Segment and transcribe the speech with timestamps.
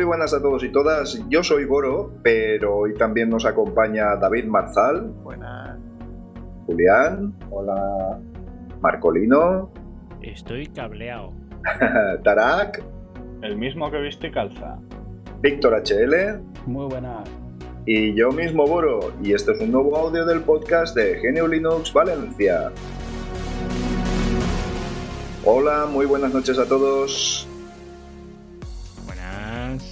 [0.00, 1.22] Muy buenas a todos y todas.
[1.28, 5.10] Yo soy Boro, pero hoy también nos acompaña David Marzal.
[5.22, 5.78] Buenas.
[6.64, 7.34] Julián.
[7.50, 8.18] Hola.
[8.80, 9.70] Marcolino.
[10.22, 11.34] Estoy cableado.
[12.24, 12.82] Tarak.
[13.42, 14.78] El mismo que viste y calza.
[15.42, 16.40] Víctor HL.
[16.64, 17.28] Muy buenas.
[17.84, 19.12] Y yo mismo, Boro.
[19.22, 22.72] Y este es un nuevo audio del podcast de GNU Linux Valencia.
[25.44, 27.49] Hola, muy buenas noches a todos.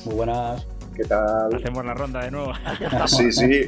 [0.05, 0.67] Muy buenas.
[0.97, 1.55] ¿Qué tal?
[1.55, 2.53] Hacemos la ronda de nuevo.
[3.07, 3.61] Sí, sí.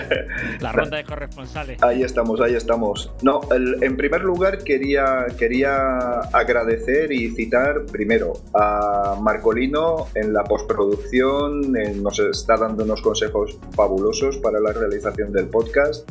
[0.60, 1.82] la ronda de corresponsales.
[1.82, 3.12] Ahí estamos, ahí estamos.
[3.22, 10.42] No, el- en primer lugar quería, quería agradecer y citar primero a Marcolino en la
[10.44, 16.08] postproducción, eh, nos está dando unos consejos fabulosos para la realización del podcast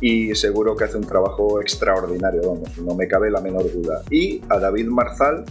[0.00, 4.02] y seguro que hace un trabajo extraordinario, vamos, no me cabe la menor duda.
[4.10, 5.44] Y a David Marzal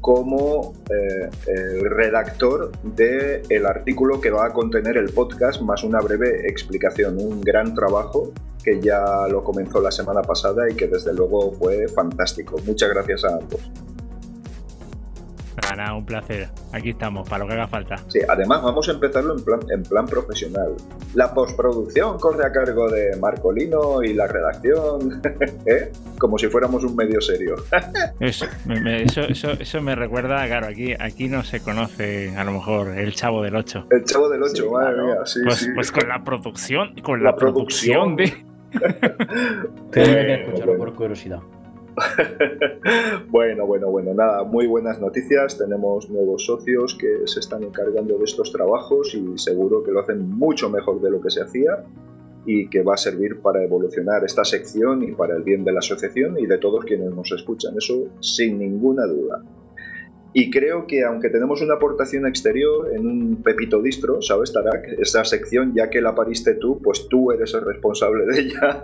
[0.00, 6.00] como eh, el redactor del el artículo que va a contener el podcast, más una
[6.00, 7.18] breve explicación.
[7.18, 8.32] Un gran trabajo
[8.62, 12.56] que ya lo comenzó la semana pasada y que desde luego fue fantástico.
[12.66, 13.70] Muchas gracias a ambos.
[15.62, 16.48] Nada, nada, un placer.
[16.72, 17.96] Aquí estamos, para lo que haga falta.
[18.08, 20.74] Sí, además vamos a empezarlo en plan, en plan profesional.
[21.14, 25.20] La postproducción corre a cargo de Marcolino y la redacción,
[25.66, 25.90] ¿eh?
[26.18, 27.56] como si fuéramos un medio serio.
[28.20, 32.44] Eso me, me- eso, eso, eso me recuerda, claro, aquí, aquí no se conoce a
[32.44, 33.86] lo mejor el chavo del 8.
[33.90, 35.06] El chavo del 8, Sí, madre claro.
[35.06, 35.68] mía, sí, Pues, sí.
[35.74, 38.16] pues con la producción, con La la, producción, producción.
[38.16, 38.48] de.
[39.94, 41.40] Eh, que escucharlo por curiosidad.
[43.28, 45.58] bueno, bueno, bueno, nada, muy buenas noticias.
[45.58, 50.30] Tenemos nuevos socios que se están encargando de estos trabajos y seguro que lo hacen
[50.30, 51.84] mucho mejor de lo que se hacía
[52.46, 55.80] y que va a servir para evolucionar esta sección y para el bien de la
[55.80, 57.74] asociación y de todos quienes nos escuchan.
[57.76, 59.42] Eso sin ninguna duda.
[60.32, 64.86] Y creo que aunque tenemos una aportación exterior en un Pepito Distro, ¿sabes, Tarak?
[64.98, 68.82] Esta sección, ya que la pariste tú, pues tú eres el responsable de ella.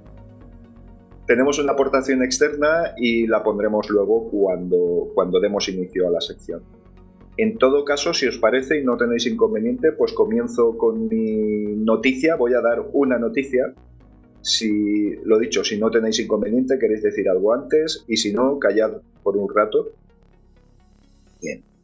[1.28, 6.62] Tenemos una aportación externa y la pondremos luego cuando, cuando demos inicio a la sección.
[7.36, 12.36] En todo caso, si os parece y no tenéis inconveniente, pues comienzo con mi noticia.
[12.36, 13.74] Voy a dar una noticia.
[14.40, 18.92] Si lo dicho, si no tenéis inconveniente, queréis decir algo antes y si no, callad
[19.22, 19.92] por un rato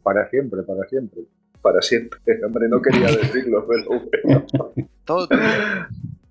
[0.01, 1.21] Para siempre, para siempre.
[1.61, 2.19] para siempre.
[2.47, 4.45] Hombre, no quería decirlo, pero bueno.
[5.05, 5.41] Todo tuyo.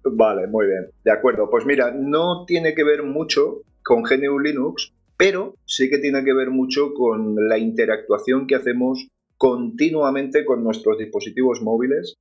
[0.04, 0.90] Vale, muy bien.
[1.02, 1.48] De acuerdo.
[1.50, 6.34] Pues mira, no tiene que ver mucho con GNU Linux, pero sí que tiene que
[6.34, 12.14] ver mucho con la interactuación que hacemos continuamente con nuestros dispositivos móviles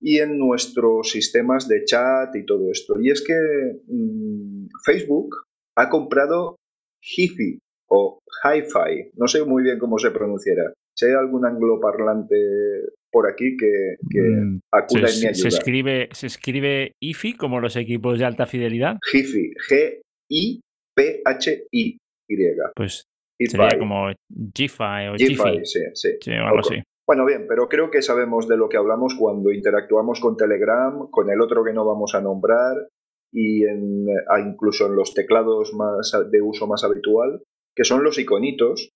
[0.00, 2.98] y en nuestros sistemas de chat y todo esto.
[3.00, 3.34] Y es que
[3.86, 5.36] mm, Facebook
[5.76, 6.56] ha comprado
[7.00, 10.72] Hi-Fi o Hi-Fi, no sé muy bien cómo se pronunciará.
[10.94, 12.36] Si hay algún angloparlante
[13.10, 17.60] por aquí que, que Mm, acuda Se, en mi se- escribe, se escribe IFI como
[17.60, 18.96] los equipos de alta fidelidad.
[19.12, 19.52] Hi-Fi,
[20.96, 21.98] G-I-P-H-I.
[22.76, 23.04] Pues
[23.38, 23.50] Hi-Fi.
[23.50, 26.08] sería como GFI o Gi-Fi, sí, sí.
[26.20, 26.70] Sí, o algo Ojo.
[26.70, 26.82] así.
[27.06, 31.28] Bueno, bien, pero creo que sabemos de lo que hablamos cuando interactuamos con Telegram, con
[31.30, 32.86] el otro que no vamos a nombrar
[33.32, 34.06] y en,
[34.46, 37.42] incluso en los teclados más de uso más habitual,
[37.74, 38.90] que son los iconitos,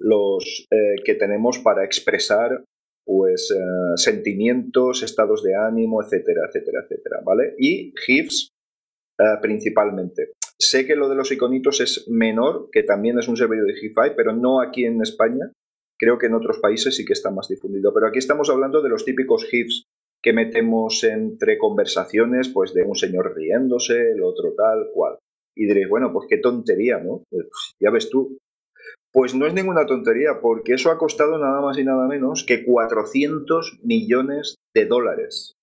[0.00, 2.62] los eh, que tenemos para expresar
[3.08, 3.58] pues eh,
[3.96, 7.54] sentimientos, estados de ánimo, etcétera, etcétera, etcétera, ¿vale?
[7.56, 8.50] Y GIFs
[9.18, 10.32] eh, principalmente.
[10.58, 14.14] Sé que lo de los iconitos es menor, que también es un servidor de GIFI,
[14.14, 15.50] pero no aquí en España.
[15.98, 17.94] Creo que en otros países sí que está más difundido.
[17.94, 19.84] Pero aquí estamos hablando de los típicos GIFs
[20.22, 25.16] que metemos entre conversaciones, pues de un señor riéndose, el otro tal, cual.
[25.56, 27.22] Y diréis, bueno, pues qué tontería, ¿no?
[27.30, 27.46] Pues,
[27.80, 28.36] ya ves tú.
[29.18, 32.64] Pues no es ninguna tontería, porque eso ha costado nada más y nada menos que
[32.64, 35.56] 400 millones de dólares.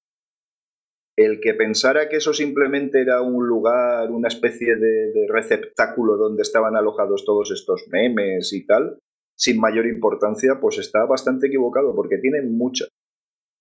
[1.17, 6.75] El que pensara que eso simplemente era un lugar, una especie de, receptáculo donde estaban
[6.75, 8.99] alojados todos estos memes y tal,
[9.37, 12.87] sin mayor importancia, pues está bastante equivocado, porque tienen mucha.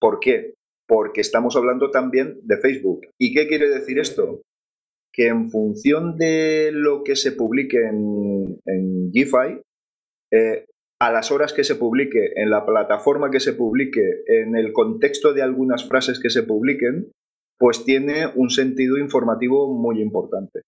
[0.01, 0.55] ¿Por qué?
[0.89, 3.03] Porque estamos hablando también de Facebook.
[3.17, 4.43] ¿Y qué quiere decir esto?
[5.13, 9.13] Que en función de lo que se publique en, en
[10.35, 10.67] eh,
[11.01, 15.33] a las horas que se publique, en la plataforma que se publique, en el contexto
[15.33, 17.13] de algunas frases que se publiquen,
[17.59, 20.63] pues tiene un sentido informativo muy importante.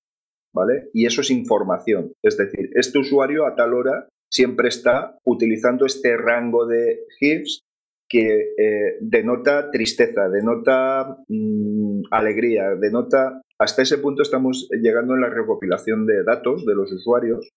[0.54, 0.88] ¿Vale?
[0.94, 2.12] Y eso es información.
[2.22, 7.60] Es decir, este usuario a tal hora siempre está utilizando este rango de GIFs
[8.08, 13.42] que eh, denota tristeza, denota mm, alegría, denota...
[13.58, 17.50] Hasta ese punto estamos llegando en la recopilación de datos de los usuarios,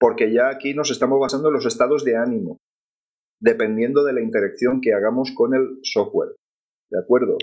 [0.00, 2.56] porque ya aquí nos estamos basando en los estados de ánimo.
[3.42, 6.34] dependiendo de la interacción que hagamos con el software.
[6.90, 7.38] ¿De acuerdo?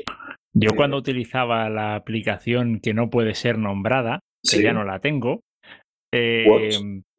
[0.54, 0.75] Yo Sí.
[0.75, 4.62] cuando utilizaba la aplicación que no puede ser nombrada, que Sí.
[4.63, 5.42] ya no la tengo,
[6.13, 6.45] eh,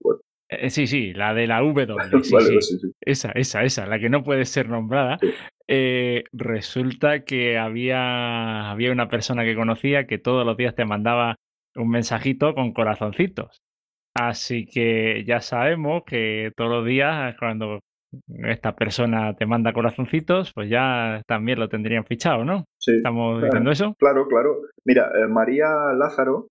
[0.01, 0.21] Watch.
[0.51, 1.87] eh, sí, sí, la de la W,
[2.23, 2.61] sí, Vale, sí.
[2.63, 2.93] sí, sí.
[3.05, 5.19] Esa, esa, esa, la que no puede ser nombrada.
[5.67, 11.35] Eh, resulta que había, había una persona que conocía que todos los días te mandaba
[11.75, 13.59] un mensajito con corazoncitos.
[14.21, 17.79] Así que ya sabemos que todos los días cuando
[18.49, 22.65] esta persona te manda corazoncitos, pues ya también lo tendrían fichado, ¿no?
[22.81, 23.47] Sí, ¿Estamos claro.
[23.47, 23.95] diciendo eso?
[23.97, 24.63] Claro, claro.
[24.85, 26.49] Mira, eh, María Lázaro,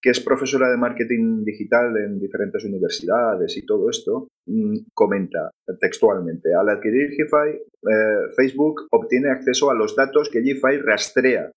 [0.00, 5.50] que es profesora de marketing digital en diferentes universidades y todo esto, mm, comenta
[5.80, 11.50] textualmente, al adquirir GIFI, eh, Facebook obtiene acceso a los datos que GIFI rastrea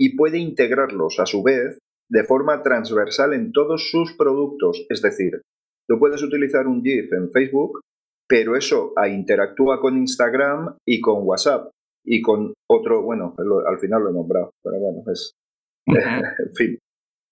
[0.00, 1.78] y puede integrarlos a su vez
[2.10, 4.86] de forma transversal en todos sus productos.
[4.88, 5.42] Es decir,
[5.88, 7.80] tú puedes utilizar un GIF en Facebook,
[8.28, 11.70] pero eso interactúa con Instagram y con WhatsApp
[12.04, 13.34] y con otro, bueno,
[13.66, 15.32] al final lo he nombrado, pero bueno, es,
[15.86, 16.78] en fin.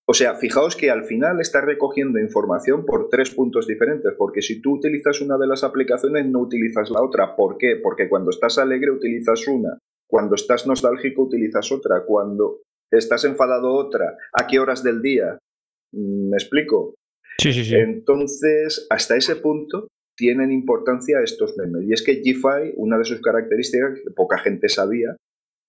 [0.09, 4.61] O sea, fijaos que al final está recogiendo información por tres puntos diferentes, porque si
[4.61, 7.37] tú utilizas una de las aplicaciones no utilizas la otra.
[7.37, 7.77] ¿Por qué?
[7.81, 9.79] Porque cuando estás alegre utilizas una,
[10.09, 12.59] cuando estás nostálgico utilizas otra, cuando
[12.99, 14.17] estás enfadado otra.
[14.33, 15.39] ¿A qué horas del día?
[15.93, 16.95] Mm, ¿Me explico?
[17.39, 17.75] Sí, sí, sí.
[17.75, 21.85] Entonces, hasta ese punto tienen importancia estos memes.
[21.89, 25.17] Y es que GFI, una de sus características que poca gente sabía,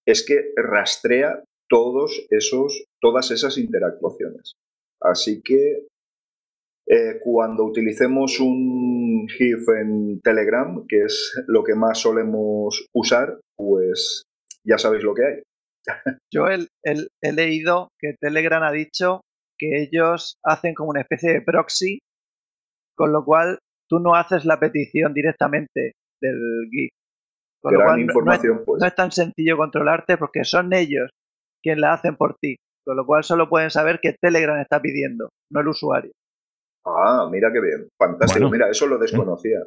[0.05, 4.53] es que rastrea todos esos, todas esas interactuaciones.
[5.01, 5.87] Así que
[6.87, 14.23] eh, cuando utilicemos un GIF en Telegram, que es lo que más solemos usar, pues
[14.65, 15.41] ya sabéis lo que hay.
[16.33, 19.21] Yo el- he leído que Telegram ha dicho
[19.59, 21.99] que ellos hacen como una especie de proxy,
[22.95, 23.59] con lo cual
[23.89, 26.39] tú no haces la petición directamente del
[26.71, 26.89] GIF.
[27.61, 28.81] Con lo cual no es- pues.
[28.81, 31.09] no es tan sencillo controlarte porque son ellos
[31.61, 32.55] quienes la hacen por ti.
[32.85, 36.11] Con lo cual solo pueden saber que Telegram está pidiendo, no el usuario.
[36.85, 37.87] Ah, mira qué bien.
[37.97, 38.47] Fantástico.
[38.49, 38.51] Bueno.
[38.51, 39.59] Mira, eso lo desconocía.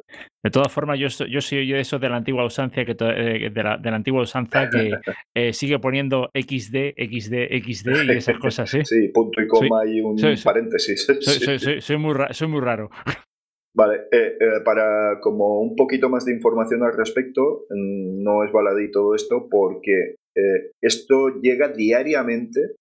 [0.43, 3.49] De todas formas, yo, soy- yo soy de eso de la antigua usanza que eh,
[3.49, 4.91] de, la, de la antigua usanza que
[5.35, 7.33] eh, sigue poniendo XD, XD,
[7.63, 8.85] XD y esas cosas, ¿eh?
[8.85, 11.05] Sí, punto y coma y un soy- paréntesis.
[11.21, 11.95] Soy, Sí.
[11.97, 12.89] muy ra- soy muy raro.
[13.75, 18.51] Vale, eh, eh, para como un poquito más de información al respecto, mm, no es
[18.51, 22.75] baladí todo esto porque eh, esto llega diariamente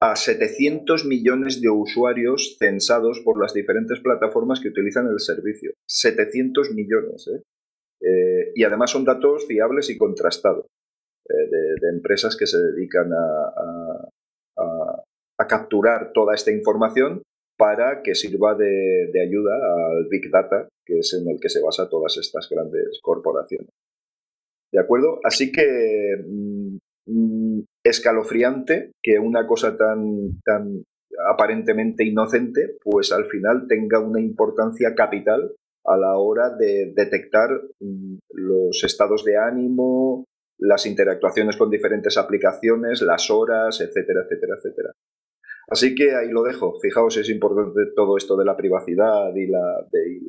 [0.00, 5.72] a 700 millones de usuarios censados por las diferentes plataformas que utilizan el servicio.
[5.88, 7.42] 700 millones, ¿eh?
[8.00, 10.66] Eh, y además son datos fiables y contrastados
[11.28, 11.48] eh,
[11.80, 13.52] de, empresas que se dedican a,
[14.56, 17.22] a- capturar toda esta información
[17.56, 21.62] para que sirva de, de ayuda al Big Data, que es en el que se
[21.62, 23.70] basa todas estas grandes corporaciones.
[24.72, 25.20] ¿De acuerdo?
[25.24, 30.84] Así que mm, mm, escalofriante que una cosa tan, tan
[31.30, 35.52] aparentemente inocente, pues al final tenga una importancia capital
[35.84, 40.24] a la hora de detectar mm, los estados de ánimo,
[40.58, 44.92] las interactuaciones con diferentes aplicaciones, las horas, etcétera, etcétera, etcétera.
[45.70, 46.78] Así que ahí lo dejo.
[46.80, 50.20] Fijaos, es importante todo esto de la privacidad y la, de-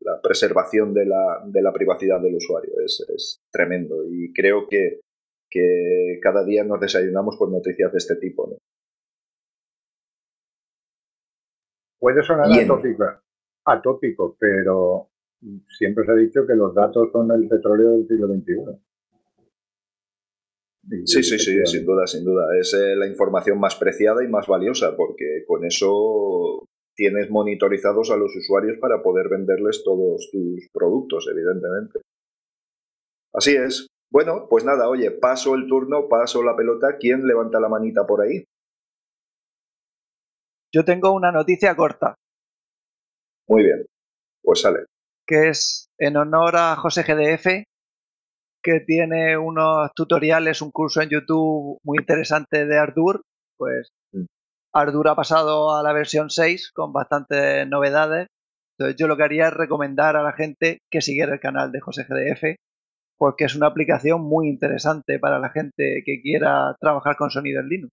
[0.00, 2.72] la preservación de la, de la privacidad del usuario.
[2.84, 5.00] Es, es tremendo y creo que,
[5.50, 8.48] que cada día nos desayunamos con noticias de este tipo.
[8.48, 8.56] ¿no?
[11.98, 12.64] Puede sonar Bien.
[12.64, 13.04] atópico,
[13.64, 15.10] atópico, pero
[15.68, 18.86] siempre se ha dicho que los datos son el petróleo del siglo XXI.
[21.04, 22.56] Sí, sí, sí, sin duda, sin duda.
[22.56, 28.16] Es eh, la información más preciada y más valiosa porque con eso tienes monitorizados a
[28.16, 32.00] los usuarios para poder venderles todos tus productos, evidentemente.
[33.32, 33.88] Así es.
[34.10, 36.96] Bueno, pues nada, oye, paso el turno, paso la pelota.
[36.98, 38.44] ¿Quién levanta la manita por ahí?
[40.72, 42.14] Yo tengo una noticia corta,
[43.48, 43.86] Muy bien.
[44.42, 44.80] Pues sale.
[45.26, 47.64] que es en honor a José GDF,
[48.62, 53.22] que tiene unos tutoriales, un curso en YouTube muy interesante de Ardour.
[53.56, 54.24] Pues Mm.
[54.72, 58.28] Ardour ha pasado a la versión 6 con bastantes novedades.
[58.78, 61.80] Entonces yo lo que haría es recomendar a la gente que siguiera el canal de
[61.80, 62.56] José GDF,
[63.18, 67.68] porque es una aplicación muy interesante para la gente que quiera trabajar con sonido en
[67.68, 67.92] Linux.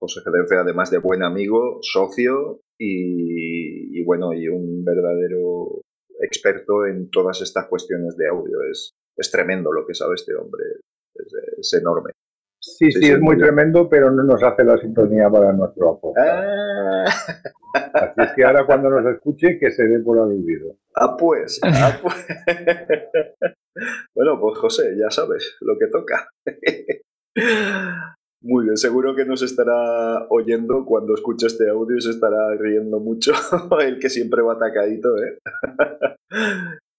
[0.00, 5.82] José GDF, además de buen amigo, socio y, y bueno, y un verdadero
[6.20, 8.62] experto en todas estas cuestiones de audio.
[8.70, 10.62] Es, es tremendo lo que sabe este hombre.
[11.14, 12.12] Es, es enorme.
[12.60, 16.14] Sí, sí, es muy tremendo, pero no nos hace la sintonía para nuestro apoyo.
[16.18, 16.77] Ah,
[17.74, 20.76] Así es que ahora cuando nos escuche, que se dé por aludido.
[20.94, 22.14] ah, pues, ah, pues.
[24.14, 26.28] bueno, pues José, ya sabes lo que toca.
[28.40, 33.00] Muy bien, seguro que nos estará oyendo cuando escuche este audio y se estará riendo
[33.00, 33.32] mucho,
[33.80, 35.38] el que siempre va atacadito, ¿eh?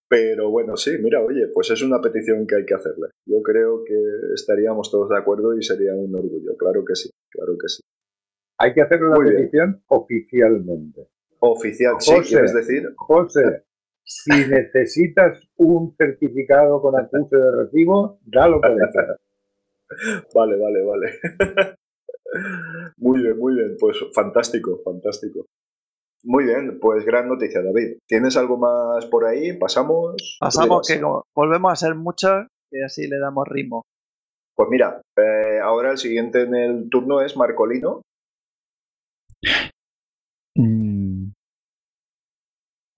[0.09, 3.09] Pero bueno, sí, mira, oye, pues es una petición que hay que hacerle.
[3.27, 3.95] Yo creo que
[4.33, 7.83] estaríamos todos de acuerdo y sería un orgullo, claro que sí, claro que sí.
[8.59, 9.35] Hay que hacer una Muy bien.
[9.37, 11.07] petición oficialmente.
[11.39, 12.29] Oficial, sí, José.
[12.29, 12.93] quieres decir.
[12.97, 13.63] José,
[14.03, 19.17] si necesitas un certificado con acuse de recibo, dalo por hecho.
[20.35, 21.07] Vale, vale, vale.
[22.97, 23.75] Muy bien, muy bien.
[23.79, 25.47] Pues fantástico, fantástico.
[26.23, 27.97] Muy bien, pues gran noticia, David.
[28.05, 29.57] ¿Tienes algo más por ahí?
[29.57, 30.37] ¿Pasamos?
[30.39, 31.01] Pasamos Dirás.
[31.01, 33.83] que volvemos a ser muchos y así le damos ritmo.
[34.53, 38.01] Pues mira, eh, ahora el siguiente en el turno es Marcolino.
[40.57, 41.31] Mm.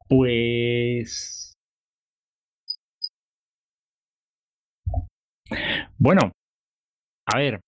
[0.07, 1.55] Pues.
[5.97, 6.31] Bueno,
[7.27, 7.61] a ver.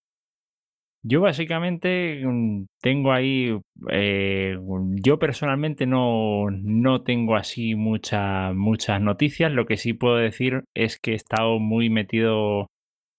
[1.06, 3.58] Yo básicamente mm, tengo ahí.
[3.92, 4.58] eh,
[5.04, 9.52] yo personalmente no, no tengo así mucha- muchas noticias.
[9.52, 12.68] Lo que sí puedo decir es que he estado muy metido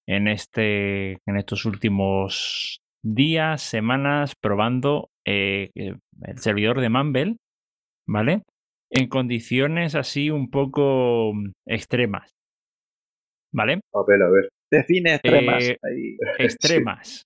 [0.06, 1.14] en este.
[1.26, 7.36] en estos últimos días, semanas, probando eh, eh, el servidor de Mumble.
[8.06, 8.42] ¿vale?
[8.90, 12.30] En condiciones así un poco mm, extremas,
[13.52, 13.80] ¿vale?
[13.92, 14.48] A ver, a ver.
[14.70, 15.68] Define extremas.
[15.68, 16.16] Eh, ahí.
[16.38, 17.22] Extremas.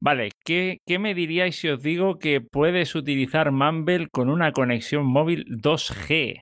[0.00, 5.06] Vale, ¿qué, qué me diríais si os digo que puedes utilizar Mumble con una conexión
[5.06, 6.40] móvil 2G?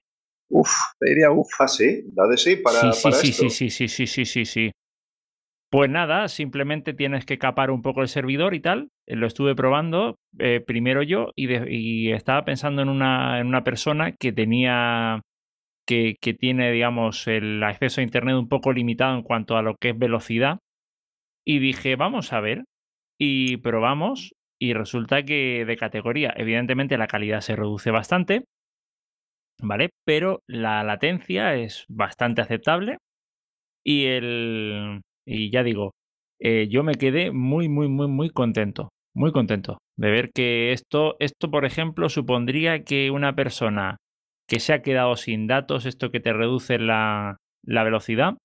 [0.50, 1.48] Uf, te diría uf.
[1.60, 3.48] Ah, sí, da de sí para, sí, sí, para sí, esto.
[3.50, 4.70] sí, sí, sí, sí, sí, sí, sí.
[5.72, 8.90] Pues nada, simplemente tienes que capar un poco el servidor y tal.
[9.06, 13.64] Eh, Lo estuve probando eh, primero yo y, y estaba pensando en una, en una
[13.64, 15.22] persona que tenía,
[15.86, 19.76] que, que tiene, digamos, el acceso a Internet un poco limitado en cuanto a lo
[19.80, 20.58] que es velocidad.
[21.42, 22.64] Y dije, vamos a ver.
[23.18, 28.44] Y probamos y resulta que de categoría, evidentemente la calidad se reduce bastante,
[29.62, 29.88] ¿vale?
[30.04, 32.98] Pero la latencia es bastante aceptable
[33.82, 35.92] y el y ya digo,
[36.40, 41.16] eh, yo me quedé muy, muy, muy, muy contento, muy contento de ver que esto,
[41.20, 43.96] esto, por ejemplo, supondría que una persona
[44.48, 48.36] que se ha quedado sin datos, esto que te reduce la, la velocidad,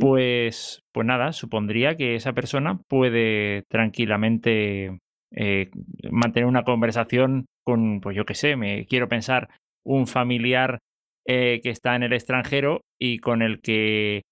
[0.00, 4.98] pues, pues nada, supondría que esa persona puede tranquilamente
[5.32, 5.70] eh,
[6.10, 9.48] mantener una conversación con, pues yo qué sé, me quiero pensar,
[9.84, 10.78] un familiar
[11.26, 14.22] eh, que está en el extranjero y con el que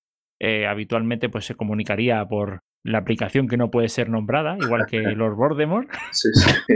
[0.44, 4.98] eh, habitualmente pues se comunicaría por la aplicación que no puede ser nombrada, igual que
[5.16, 6.50] Lord Voldemort, Sí, sí.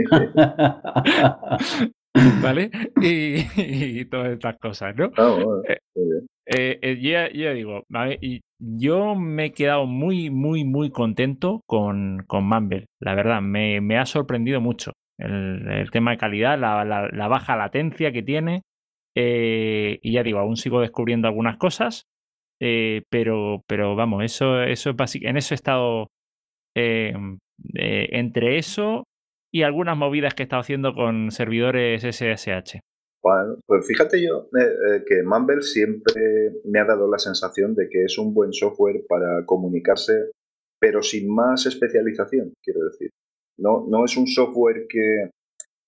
[2.41, 2.71] ¿vale?
[3.01, 5.09] Y, y todas estas cosas, ¿no?
[5.11, 5.77] Bueno, Eh.
[6.51, 7.83] Eh, yo, ya- digo,
[8.21, 12.87] y yo me he quedado muy, muy, muy contento con, con Mumble.
[12.99, 17.27] La verdad, me, me ha sorprendido mucho el, el tema de calidad, la, la- la
[17.27, 18.63] baja latencia que tiene.
[19.15, 22.05] eh, y ya digo, aún sigo descubriendo algunas cosas,
[22.61, 26.07] eh, pero, pero vamos, eso, eso es básic- en eso he estado
[26.75, 27.13] eh,
[27.75, 29.03] eh, entre eso
[29.51, 32.79] y algunas movidas que he estado haciendo con servidores SSH.
[33.65, 34.47] Pues fíjate yo
[35.05, 39.45] que Mumble siempre me ha dado la sensación de que es un buen software para
[39.45, 40.31] comunicarse,
[40.79, 43.09] pero sin más especialización, quiero decir.
[43.57, 45.31] No, no es un software que,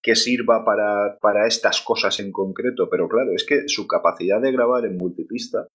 [0.03, 4.51] que sirva para, para estas cosas en concreto, pero claro, es que su capacidad de
[4.51, 5.67] grabar en multipista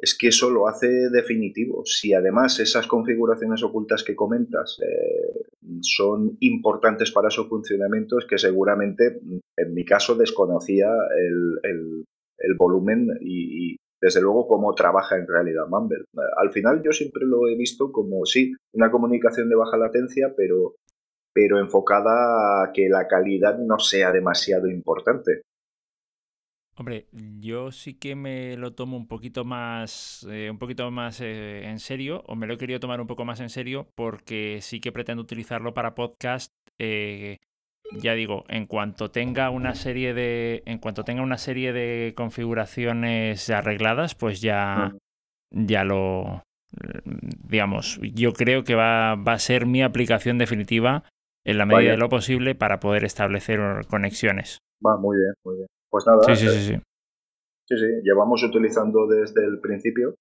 [0.00, 1.82] es que eso lo hace definitivo.
[1.84, 5.44] Si además esas configuraciones ocultas que comentas eh,
[5.82, 9.20] son importantes para su funcionamiento, es que seguramente,
[9.56, 12.04] en mi caso, desconocía el, el-
[12.56, 16.04] volumen y, desde luego, cómo trabaja en realidad Mumble.
[16.36, 20.76] Al final yo siempre lo he visto como, sí, una comunicación de baja latencia, pero,
[21.34, 25.42] pero enfocada a que la calidad no sea demasiado importante.
[26.78, 27.08] Hombre,
[27.40, 31.80] yo sí que me lo tomo un poquito más, eh, un poquito más eh, en
[31.80, 34.92] serio, o me lo he querido tomar un poco más en serio, porque sí que
[34.92, 36.52] pretendo utilizarlo para podcast.
[36.78, 37.38] eh,
[38.00, 43.50] ya digo, en cuanto tenga una serie de, en cuanto tenga una serie de configuraciones
[43.50, 44.94] arregladas, pues ya,
[45.50, 46.42] ya lo,
[47.48, 51.02] digamos, yo creo que va, va a ser mi aplicación definitiva
[51.44, 53.58] en la medida de lo posible para poder establecer
[53.88, 54.58] conexiones.
[54.84, 55.68] Va, muy bien, muy bien.
[55.90, 56.80] Pues nada, Sí, sí, eh, sí, sí.
[57.68, 60.14] Sí, sí, llevamos utilizando desde el principio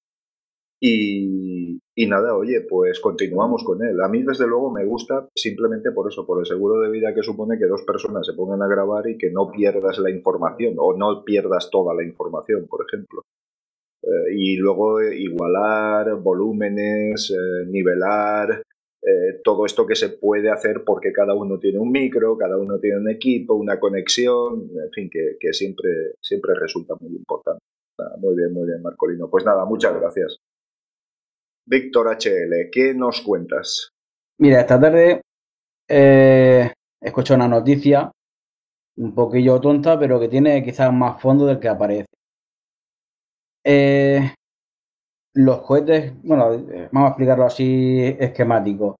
[0.81, 3.99] Y, y, nada, oye, pues continuamos con él.
[4.01, 7.23] A mí, desde luego, me gusta simplemente por eso, por el seguro de vida que
[7.23, 10.95] supone que dos personas se pongan a grabar y que no pierdas la información o
[10.95, 13.23] no pierdas toda la información, por ejemplo.
[14.03, 18.63] Eh, y luego igualar volúmenes, eh, nivelar,
[19.07, 22.77] eh, todo esto que se puede hacer porque cada uno tiene un micro, cada uno
[22.77, 27.63] tiene un equipo, una conexión, en fin, que, que siempre, siempre resulta muy importante.
[28.17, 29.29] muy bien, muy bien, Marcolino.
[29.29, 30.37] Pues nada, muchas gracias.
[31.65, 33.91] Víctor HL, ¿qué nos cuentas?
[34.39, 35.21] Mira, esta tarde
[35.87, 36.69] eh,
[37.01, 38.11] he escuchado una noticia
[38.97, 42.07] un poquillo tonta, pero que tiene quizás más fondo del que aparece.
[43.63, 44.33] Eh,
[45.37, 46.49] los cohetes, bueno,
[46.91, 48.95] vamos a explicarlo así esquemático.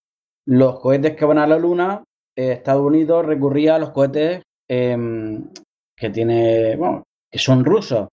[0.46, 2.04] Los cohetes que van a la Luna,
[2.36, 5.50] eh, Estados Unidos recurría a los cohetes em,
[5.96, 8.08] que tiene, bueno, que son rusos.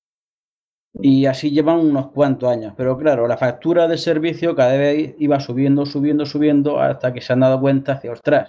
[0.95, 2.73] Y así llevan unos cuantos años.
[2.77, 7.35] Pero claro, la factura de servicio cada vez iba subiendo, subiendo, subiendo, hasta que se
[7.35, 8.49] han dado cuenta de, ostras,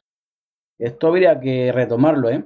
[0.80, 2.46] esto habría que retomarlo, ¿eh?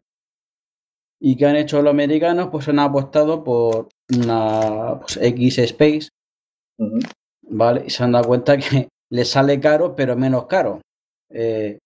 [1.22, 2.50] ¿Y qué han hecho los americanos?
[2.52, 6.10] Pues han apostado por una pues, X Space,
[7.50, 7.84] ¿vale?
[7.86, 10.82] Y se han dado cuenta que les sale caro, pero menos caro.
[11.32, 11.78] Eh,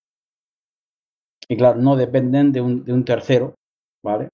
[1.48, 3.54] y claro, no dependen de un, de un tercero,
[4.04, 4.30] ¿vale?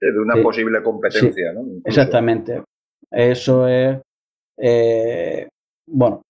[0.00, 1.62] De una posible competencia, ¿no?
[1.84, 2.62] Exactamente.
[3.10, 4.00] Eso es,
[4.58, 5.48] eh,
[5.86, 6.22] bueno,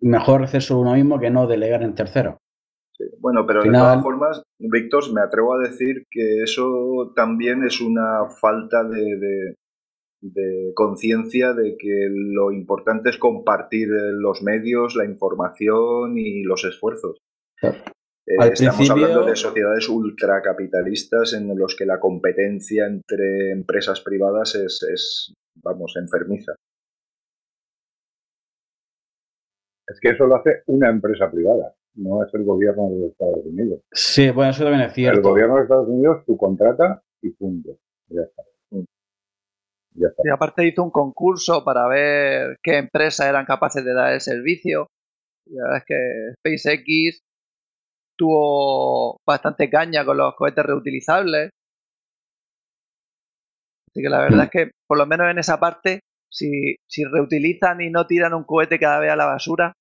[0.00, 2.38] mejor hacer solo uno mismo que no delegar en tercero.
[3.18, 8.26] Bueno, pero de todas formas, Víctor, me atrevo a decir que eso también es una
[8.40, 9.54] falta de, de,
[10.74, 17.18] conciencia de que lo importante es compartir los medios, la información y los esfuerzos.
[17.62, 24.82] Eh, estamos hablando de sociedades ultracapitalistas en los que la competencia entre empresas privadas es,
[24.92, 26.52] es, vamos, enfermiza.
[29.86, 33.44] Es que eso lo hace una empresa privada, no es el gobierno de los Estados
[33.44, 33.80] Unidos.
[33.92, 35.20] Sí, bueno, eso también es cierto.
[35.20, 37.78] El gobierno de Estados Unidos tú contrata y punto.
[38.08, 38.42] Ya está.
[39.96, 40.22] Ya está.
[40.24, 44.88] Y aparte hizo un concurso para ver qué empresas eran capaces de dar el servicio.
[45.46, 47.20] Y la verdad es que SpaceX
[48.16, 51.50] tuvo bastante caña con los cohetes reutilizables.
[53.90, 57.80] Así que la verdad es que, por lo menos en esa parte, si, si reutilizan
[57.80, 59.72] y no tiran un cohete cada vez a la basura,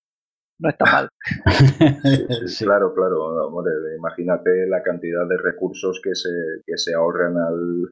[0.60, 1.10] no está mal.
[2.60, 3.51] Claro, claro.
[3.97, 6.30] imagínate la cantidad de recursos que se,
[6.65, 7.89] que se ahorran al,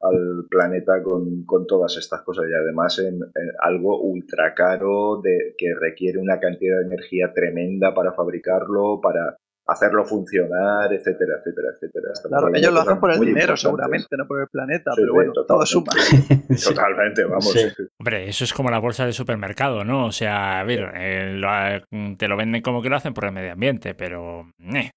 [0.00, 3.20] al planeta con, con, todas estas cosas y además en,
[3.60, 9.36] algo ultra caro de, que requiere una cantidad de energía tremenda para fabricarlo, para
[9.70, 12.12] hacerlo funcionar, etcétera, etcétera, etcétera.
[12.28, 15.64] Claro, ellos lo hacen por el dinero, seguramente, no por el planeta, pero bueno, todo
[15.64, 15.92] suma.
[16.64, 17.54] Totalmente, vamos.
[17.98, 20.06] Hombre, eso es como la bolsa de supermercado, ¿no?
[20.06, 21.80] O sea, a ver, eh,
[22.18, 24.46] te lo venden como que lo hacen por el medio ambiente, pero...
[24.74, 24.90] Eh.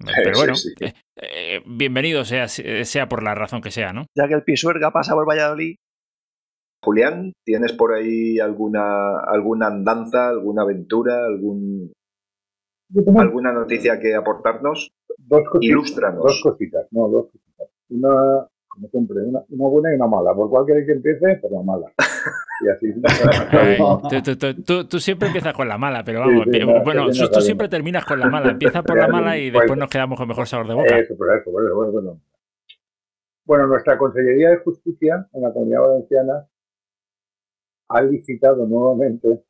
[0.24, 0.54] Pero bueno,
[1.16, 4.06] eh, bienvenido sea, sea por la razón que sea, ¿no?
[4.16, 5.76] Ya que el Pisuerga pasa por Valladolid,
[6.82, 11.92] Julián, ¿tienes por ahí alguna, alguna andanza, alguna aventura, algún,
[13.16, 14.90] ¿Alguna noticia que aportarnos?
[15.18, 17.68] Dos cositas, Dos cositas, no, dos cositas.
[17.90, 20.34] Una, como siempre, una, buena y una mala.
[20.34, 21.92] Por cuál queréis que empiece, por la mala.
[22.62, 22.92] Y así.
[24.88, 26.46] tú, siempre empiezas con la mala, pero vamos,
[26.84, 28.52] bueno, tú siempre terminas con la mala.
[28.52, 30.98] Empieza por la mala y después nos quedamos con mejor sabor de boca.
[30.98, 32.20] Eso, por eso, eso, bueno, bueno.
[33.44, 36.46] Bueno, nuestra Consellería de Justicia en la Comunidad Valenciana
[37.88, 39.42] ha licitado nuevamente,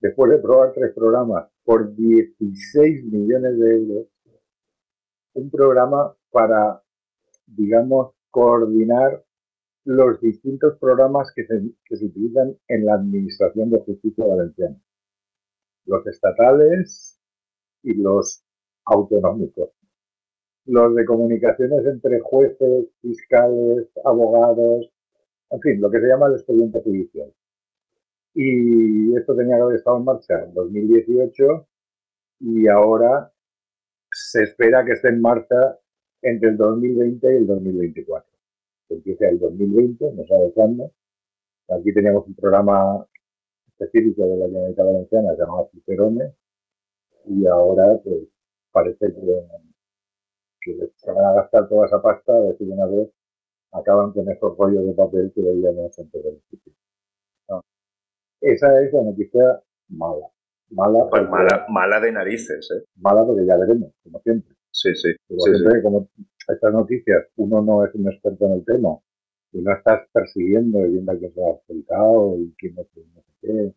[0.00, 4.06] después de probar tres programas por 16 millones de euros
[5.34, 6.82] un programa para,
[7.46, 9.24] digamos, coordinar
[9.84, 14.76] los distintos programas que se, que se utilizan en la Administración de Justicia Valenciana.
[15.86, 17.18] Los estatales
[17.82, 18.42] y los
[18.84, 19.70] autonómicos.
[20.66, 24.90] Los de comunicaciones entre jueces, fiscales, abogados,
[25.50, 27.32] en fin, lo que se llama el expediente judicial
[28.40, 31.66] y esto tenía que haber estado en marcha en 2018
[32.38, 33.32] y ahora
[34.12, 35.76] se espera que esté en marcha
[36.22, 38.30] entre el 2020 y el 2024.
[38.88, 40.92] Que empiece el 2020, no sabe cuándo.
[41.68, 43.06] Aquí teníamos un programa
[43.68, 46.34] específico de la Generalitat Valenciana llamado Cicerone
[47.26, 48.28] y ahora pues
[48.72, 53.08] parece que, se van a gastar toda esa pasta a decir una vez
[53.72, 56.72] acaban con esos rollos de papel que veíamos antes del sitio.
[58.40, 60.26] Esa es la noticia mala.
[60.70, 62.84] Mala, pues mala, mala de narices, ¿eh?
[62.96, 64.54] Mala porque ya veremos, como siempre.
[64.80, 65.08] Sí, sí.
[65.26, 66.08] Como siempre, como
[66.46, 68.96] estas noticias, uno no es un experto en el tema
[69.50, 73.20] y no estás persiguiendo y viendo que se ha explicado y que no sé, no
[73.20, 73.74] sé qué,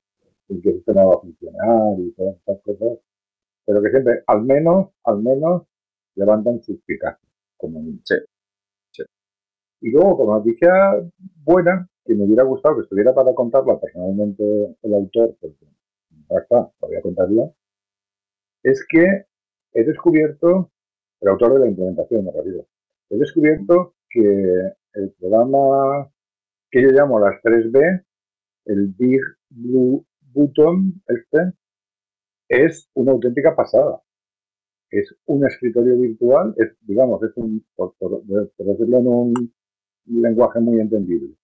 [0.49, 2.99] y que esto no va a funcionar y todas estas cosas,
[3.65, 5.63] pero que siempre, al menos, al menos,
[6.13, 8.01] levantan suspicacias, como mínimo.
[8.03, 9.03] Sí.
[9.81, 11.01] Y luego, como noticia
[11.43, 14.43] buena, que me hubiera gustado que estuviera para contarla personalmente
[14.83, 15.65] el autor, porque
[16.29, 17.55] ya está, lo voy a contar yo,
[18.61, 19.25] es que
[19.73, 20.69] he descubierto,
[21.21, 22.67] el autor de la implementación, me refiero,
[23.09, 26.09] he descubierto que el programa
[26.69, 28.03] que yo llamo las 3B,
[28.65, 31.53] el Big Blue Button, este,
[32.49, 34.01] es una auténtica pasada.
[34.89, 39.53] Es un escritorio virtual, es, digamos, es un, por, por- por decirlo en un
[40.05, 41.35] lenguaje muy entendible,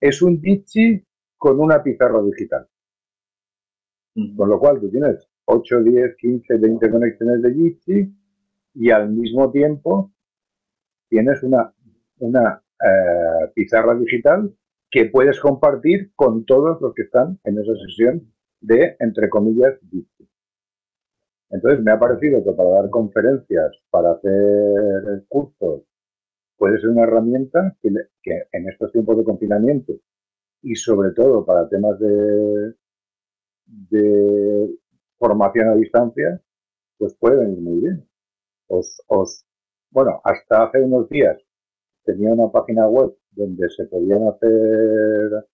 [0.00, 1.04] es un Jitsi
[1.36, 2.66] con una pizarra digital.
[4.36, 8.14] Con lo cual tú tienes 8, 10, 15, 20 conexiones de Jitsi
[8.74, 10.12] y al mismo tiempo
[11.08, 11.72] tienes una,
[12.18, 14.52] una eh, pizarra digital
[14.90, 20.28] que puedes compartir con todos los que están en esa sesión de, entre comillas, Jitsi.
[21.50, 25.82] Entonces me ha parecido que para dar conferencias, para hacer cursos,
[26.56, 27.90] puede ser una herramienta que
[28.52, 29.92] en estos tiempos de confinamiento
[30.62, 32.74] y sobre todo para temas de,
[33.66, 34.78] de
[35.18, 36.40] formación a distancia,
[36.98, 38.08] pues puede venir muy bien.
[38.78, 39.44] Os, os,
[39.90, 41.36] bueno, hasta hace unos días
[42.04, 45.46] tenía una página web donde se podían hacer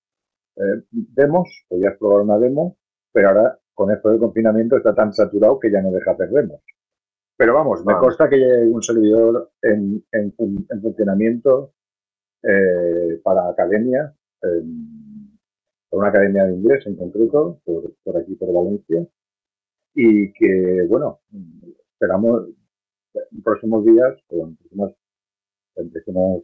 [0.57, 2.77] eh, demos, podías probar una demo,
[3.13, 6.61] pero ahora con esto del confinamiento está tan saturado que ya no deja hacer demos.
[7.37, 11.73] Pero vamos, me consta que hay un servidor en, en fun- en funcionamiento
[12.43, 19.07] eh, para academia, para una academia de inglés en concreto, por, por aquí, por Valencia,
[19.95, 21.21] y que, bueno,
[21.93, 22.49] esperamos
[23.15, 24.93] en próximos días, o en próximos,
[25.77, 26.43] en próximos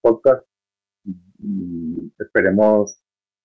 [0.00, 0.46] podcasts,
[2.18, 3.02] esperemos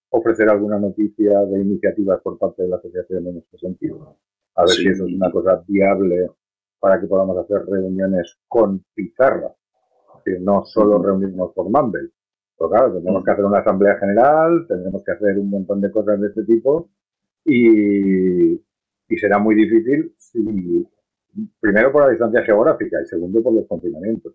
[0.10, 4.18] ofrecer alguna noticia de iniciativas por parte de la asociación en este sentido.
[4.56, 4.84] A ver Sí.
[4.84, 6.30] si eso es una cosa viable
[6.80, 9.54] para que podamos hacer reuniones con pizarra,
[10.26, 12.10] decir, no solo reunirnos por Mumble.
[12.58, 13.26] Pero claro, tendremos Ujú.
[13.26, 16.90] que hacer una asamblea general, tendremos que hacer un montón de cosas de este tipo
[17.46, 20.88] y, y será muy difícil si,
[21.60, 24.34] primero por la distancia geográfica y segundo por los confinamientos.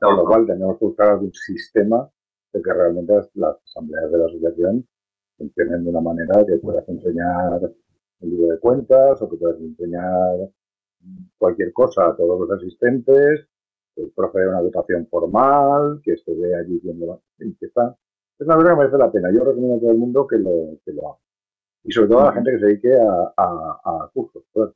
[0.00, 2.08] Con lo cual tenemos que buscar algún sistema
[2.52, 4.86] de que realmente las, asambleas de la asociación
[5.36, 7.60] funcionen de una manera que puedas enseñar
[8.20, 10.50] el libro de cuentas o que puedas enseñar
[11.38, 13.46] cualquier cosa a todos los asistentes,
[13.94, 17.96] que procede a una educación formal, que ve allí viendo que está.
[18.38, 19.30] Es una cosa que merece la pena.
[19.32, 21.18] Yo recomiendo a todo el mundo que lo, que lo haga.
[21.84, 24.42] Y sobre todo a la gente que se dedique a, a, a cursos.
[24.52, 24.70] pues,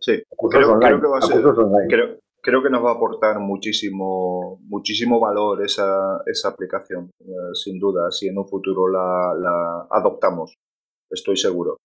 [0.00, 1.36] Sí, creo, creo que va a ser.
[1.88, 7.78] Creo, creo que nos va a aportar muchísimo, muchísimo valor esa, esa aplicación, eh, sin
[7.78, 10.54] duda, si en un futuro la, la adoptamos.
[11.10, 11.76] Estoy seguro.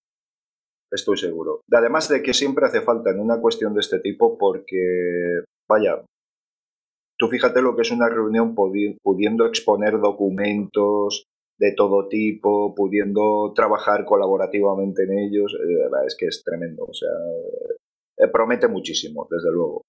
[0.90, 1.60] Estoy seguro.
[1.72, 6.00] Además de que siempre hace falta en una cuestión de este tipo porque, vaya,
[7.18, 11.24] tú fíjate lo que es una reunión pudi- pudiendo exponer documentos
[11.58, 16.84] de todo tipo, pudiendo trabajar colaborativamente en ellos, eh, es que es tremendo.
[16.84, 17.08] O sea,
[18.16, 19.82] eh, promete muchísimo, desde luego.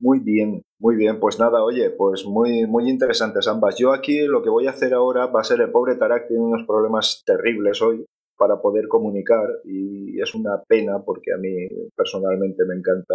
[0.00, 1.20] Muy bien, muy bien.
[1.20, 3.76] Pues nada, oye, pues muy, muy interesantes ambas.
[3.76, 6.42] Yo aquí lo que voy a hacer ahora va a ser el pobre Tarak tiene
[6.42, 8.06] unos problemas terribles hoy
[8.38, 13.14] para poder comunicar y es una pena porque a mí personalmente me encanta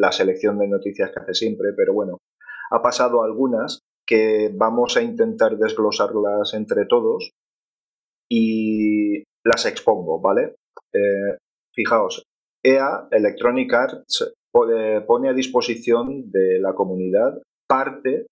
[0.00, 2.18] la selección de noticias que hace siempre, pero bueno,
[2.72, 7.30] ha pasado algunas que vamos a intentar desglosarlas entre todos
[8.28, 10.56] y las expongo, ¿vale?
[10.92, 11.36] Eh,
[11.72, 12.24] fijaos,
[12.64, 18.26] EA, Electronic Arts, pone, a disposición de la comunidad parte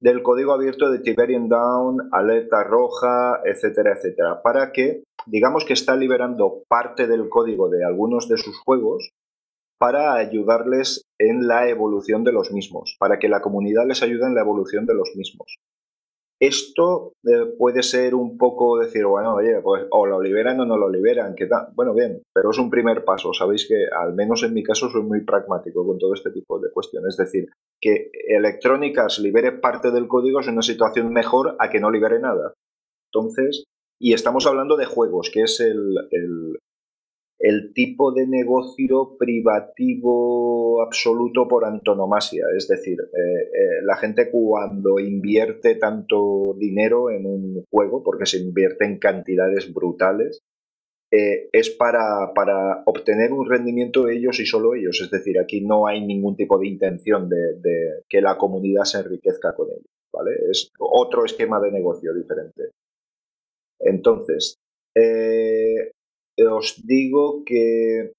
[0.00, 5.96] del código abierto de Tiberian Down, Alerta Roja, etcétera, etcétera, para que, digamos que está
[5.96, 9.10] liberando parte del código de algunos de sus juegos
[9.78, 14.34] para ayudarles en la evolución de los mismos, para que la comunidad les ayude en
[14.34, 15.56] la evolución de los mismos.
[16.40, 20.76] Esto eh, puede ser un poco decir, bueno, oye, pues o lo liberan o no
[20.76, 21.68] lo liberan, ¿qué tal?
[21.74, 23.34] Bueno, bien, pero es un primer paso.
[23.34, 26.70] Sabéis que, al menos en mi caso, soy muy pragmático con todo este tipo de
[26.70, 27.18] cuestiones.
[27.18, 27.48] Es decir,
[27.80, 32.54] que Electrónicas libere parte del código es una situación mejor a que no libere nada.
[33.12, 33.64] Entonces,
[34.00, 36.57] y estamos hablando de juegos, que es el,
[37.38, 42.44] el tipo de negocio privativo absoluto por antonomasia.
[42.56, 48.38] Es decir, eh, eh, la gente cuando invierte tanto dinero en un juego, porque se
[48.38, 50.40] invierte en cantidades brutales,
[51.10, 55.00] eh, es para, para, obtener un rendimiento ellos y solo ellos.
[55.00, 59.54] Es decir, aquí no hay ningún tipo de intención de, que la comunidad se enriquezca
[59.54, 59.86] con ello.
[60.12, 60.32] ¿vale?
[60.50, 62.70] Es otro esquema de negocio diferente.
[63.80, 64.58] Entonces,
[66.46, 68.12] os digo que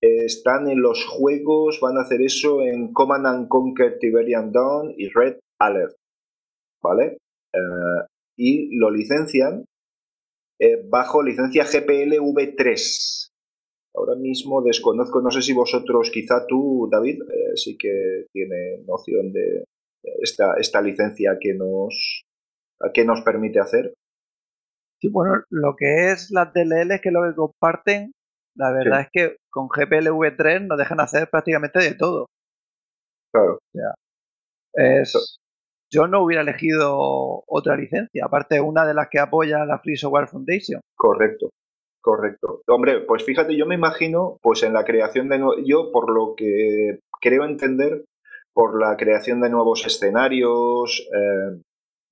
[0.00, 5.08] están en los juegos, van a hacer eso en Command and Conquer Tiberian Dawn y
[5.08, 5.96] Red Alert,
[6.82, 7.18] ¿vale?
[7.52, 9.64] Eh, y lo licencian
[10.60, 13.28] eh, bajo licencia GPL V3.
[13.94, 19.32] Ahora mismo desconozco, no sé si vosotros, quizá tú, David, eh, sí que tiene noción
[19.32, 19.64] de
[20.20, 22.24] esta, esta licencia que nos,
[22.94, 23.94] que nos permite hacer.
[25.00, 28.12] Sí, bueno, lo que es las DLL que lo que comparten,
[28.56, 32.26] la verdad es que con GPL-V3 nos dejan hacer prácticamente de todo.
[33.32, 33.58] Claro.
[34.72, 35.38] es,
[35.90, 40.28] yo no hubiera elegido otra licencia, aparte una de las que apoya la Free Software
[40.28, 40.80] Foundation.
[40.96, 41.50] Correcto,
[42.02, 42.62] correcto.
[42.66, 46.98] Hombre, pues fíjate, yo me imagino, pues en la creación de, yo por lo que
[47.20, 48.04] creo entender,
[48.52, 51.62] por la creación de nuevos escenarios, eh,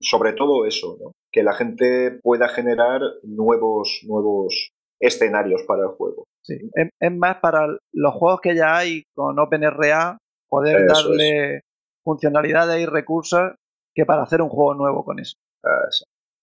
[0.00, 1.12] sobre todo eso, ¿no?
[1.36, 6.24] Que la gente pueda generar nuevos, nuevos escenarios para el juego.
[6.40, 10.16] Sí, es, más para los juegos que ya hay con OpenRA,
[10.48, 11.60] poder darle
[12.02, 13.52] funcionalidades y recursos
[13.94, 15.34] que para hacer un juego nuevo con eso.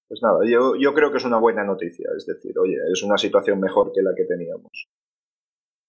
[0.07, 3.17] Pues nada, yo, yo creo que es una buena noticia, es decir, oye, es una
[3.17, 4.89] situación mejor que la que teníamos.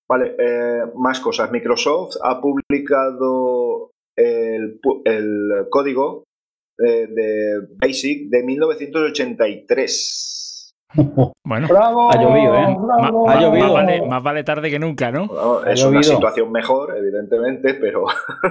[0.08, 1.50] Vale, eh, más cosas.
[1.50, 6.24] Microsoft ha publicado el, el código
[6.78, 10.30] de, de, Basic de 1983.
[11.46, 11.66] Bueno,
[12.10, 12.76] ha llovido, ¿eh?
[13.28, 14.06] ha llovido.
[14.06, 15.28] Más vale, tarde que nunca, ¿no?
[15.66, 18.06] es una situación mejor, evidentemente, pero,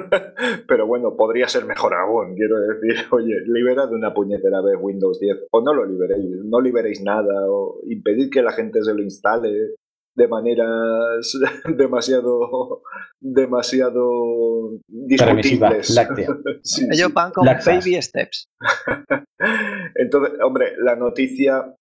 [0.68, 2.36] pero bueno, podría ser mejor aún.
[2.36, 6.62] Quiero decir, oye, liberad de una puñetera vez Windows 10 o no lo liberéis, no
[6.62, 9.74] liberéis nada o impedid que la gente se lo instale
[10.16, 11.38] de maneras
[11.78, 12.82] demasiado
[13.20, 15.98] demasiado discutibles.
[16.92, 18.50] Ellos van con baby steps.
[19.96, 21.76] Entonces, hombre, la noticia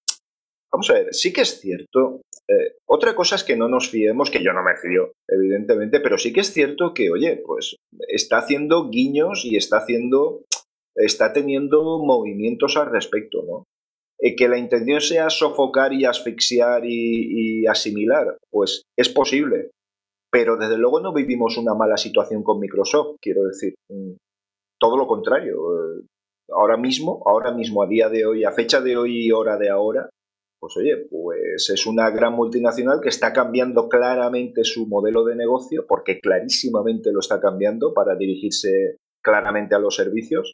[0.72, 2.22] Vamos a ver, sí que es cierto.
[2.48, 6.16] Eh, otra cosa es que no nos fiemos, que yo no me fío, evidentemente, pero
[6.16, 7.76] sí que es cierto que, oye, pues
[8.08, 10.44] está haciendo guiños y está haciendo,
[10.94, 13.64] está teniendo movimientos al respecto, ¿no?
[14.22, 19.70] Eh, que la intención sea sofocar y asfixiar y, asimilar, pues es posible.
[20.30, 24.12] Pero desde luego no vivimos una mala situación con Microsoft, quiero decir, mm,
[24.78, 25.56] todo lo contrario.
[25.56, 26.06] Eh,
[26.50, 29.68] ahora mismo, ahora mismo, a día de hoy, a fecha de hoy y hora de
[29.68, 30.08] ahora,
[30.60, 35.84] pues oye, pues es una gran multinacional que está cambiando claramente su modelo de negocio,
[35.88, 40.52] porque clarísimamente lo está cambiando para dirigirse claramente a los servicios.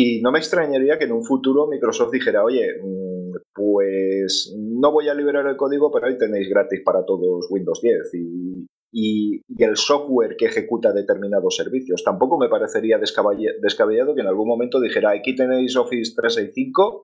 [0.00, 5.08] Y no me extrañaría que en un futuro Microsoft dijera, oye, mm, pues no voy
[5.08, 9.76] a liberar el código, pero ahí tenéis gratis para todos Windows 10 y, y, el
[9.76, 12.04] software que ejecuta determinados servicios.
[12.04, 17.02] Tampoco me parecería descabellado que en algún momento dijera, aquí tenéis Office 365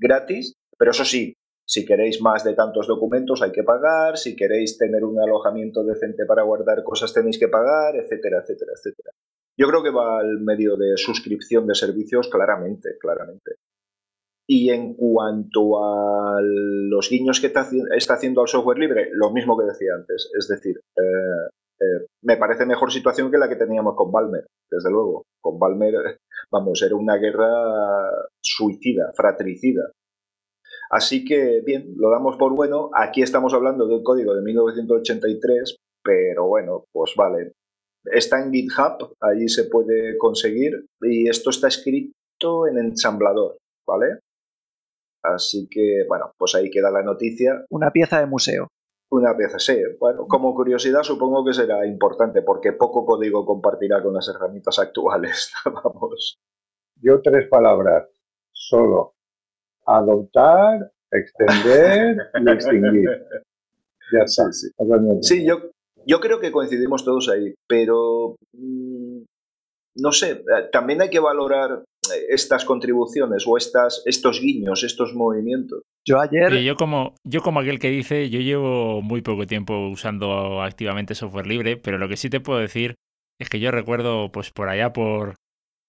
[0.00, 4.76] gratis, pero eso sí, si queréis más de tantos documentos hay que pagar, si queréis
[4.78, 9.12] tener un alojamiento decente para guardar cosas tenéis que pagar, etcétera, etcétera, etcétera.
[9.58, 13.56] Yo creo que va al medio de suscripción de servicios claramente, claramente.
[14.48, 19.66] Y en cuanto a los guiños que está haciendo al software libre, lo mismo que
[19.66, 20.30] decía antes.
[20.36, 21.48] Es decir, eh,
[21.80, 25.24] eh, me parece mejor situación que la que teníamos con Balmer, desde luego.
[25.40, 26.18] Con Balmer,
[26.50, 27.50] vamos, era una guerra
[28.40, 29.90] suicida, fratricida.
[30.90, 32.90] Así que, bien, lo damos por bueno.
[32.94, 37.52] Aquí estamos hablando de un código de 1983, pero bueno, pues vale.
[38.04, 44.18] Está en GitHub, allí se puede conseguir y esto está escrito en ensamblador, ¿vale?
[45.22, 47.64] Así que, bueno, pues ahí queda la noticia.
[47.70, 48.68] Una pieza de museo.
[49.10, 49.76] Una pieza, sí.
[50.00, 55.52] Bueno, como curiosidad supongo que será importante porque poco código compartirá con las herramientas actuales.
[55.64, 56.38] Vamos.
[56.96, 58.08] Yo tres palabras,
[58.52, 59.14] solo
[59.86, 63.08] adoptar, extender y extinguir.
[64.12, 64.52] Ya está.
[64.52, 64.68] Sí,
[65.22, 65.46] sí.
[65.46, 65.70] yo,
[66.06, 69.22] yo creo que coincidimos todos ahí, pero mm,
[69.96, 75.14] no sé, eh, también hay que valorar eh, estas contribuciones o estas, estos guiños, estos
[75.14, 75.82] movimientos.
[76.06, 76.62] Yo ayer...
[76.62, 81.46] yo como, yo como aquel que dice, yo llevo muy poco tiempo usando activamente software
[81.46, 82.94] libre, pero lo que sí te puedo decir
[83.40, 85.36] es que yo recuerdo, pues por allá por,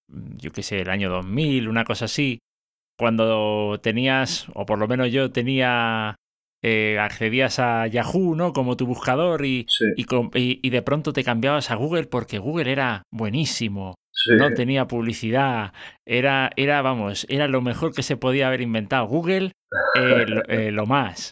[0.09, 2.39] mm, yo qué sé, el año 2000, una cosa así,
[2.97, 6.15] cuando tenías, o por lo menos yo tenía,
[6.65, 8.53] eh, accedías a Yahoo, ¿no?
[8.53, 13.95] Como tu buscador y, y, de pronto te cambiabas a Google porque Google era buenísimo.
[14.37, 15.73] No tenía publicidad,
[16.05, 19.05] era, era, vamos, era lo mejor que se podía haber inventado.
[19.07, 19.51] Google,
[19.99, 21.31] eh, eh, lo, más.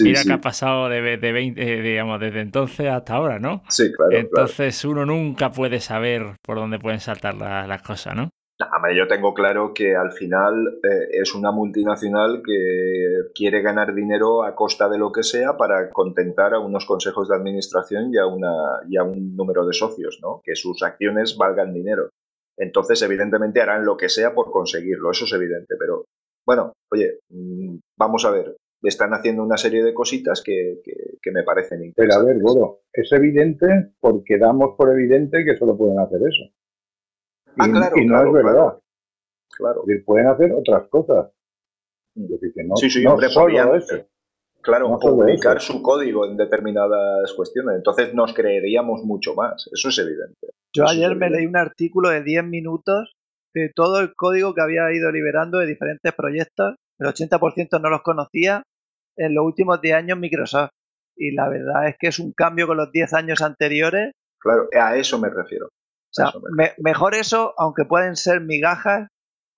[0.00, 3.62] Mira que ha pasado de, de 20, digamos, desde entonces hasta ahora, ¿no?
[3.68, 4.16] Sí, claro.
[4.16, 8.30] Entonces uno nunca puede saber por dónde pueden saltar las cosas, ¿no?
[8.94, 14.54] Yo tengo claro que al final eh, es una multinacional que quiere ganar dinero a
[14.54, 18.52] costa de lo que sea para contentar a unos consejos de administración y a, una,
[18.88, 20.40] y a un número de socios, ¿no?
[20.44, 22.10] Que sus acciones valgan dinero.
[22.58, 25.74] Entonces, evidentemente, harán lo que sea por conseguirlo, eso es evidente.
[25.78, 26.04] Pero,
[26.46, 28.56] bueno, oye, mm, vamos a ver.
[28.82, 32.34] Están haciendo una serie de cositas que, que- que me parecen Pero a interesantes.
[32.34, 33.66] ver, Goro, es evidente
[34.00, 36.44] porque damos por evidente que solo pueden hacer eso.
[37.56, 38.52] Y, Ah, claro, y no claro, es verdad.
[38.52, 38.82] claro.
[39.56, 39.80] Claro.
[39.82, 41.30] Es decir, pueden hacer otras cosas.
[42.14, 44.06] Es decir, que no, Sí, sí, no hombre, solo podrían, eso.
[44.62, 45.72] Claro, No publicar eso.
[45.74, 47.76] su código en determinadas cuestiones.
[47.76, 49.68] Entonces nos creeríamos mucho más.
[49.72, 50.48] Eso es evidente.
[50.74, 51.36] Yo Eso es ayer me evidente.
[51.38, 53.14] leí un artículo de 10 minutos
[53.54, 56.74] de todo el código que había ido liberando de diferentes proyectos.
[56.98, 58.62] El 80% no los conocía
[59.16, 60.70] en los últimos 10 años Microsoft.
[61.16, 64.12] Y la verdad es que es un cambio con los 10 años anteriores.
[64.38, 65.68] Claro, a eso me refiero.
[66.18, 69.08] O sea, me mejor eso, aunque pueden ser migajas,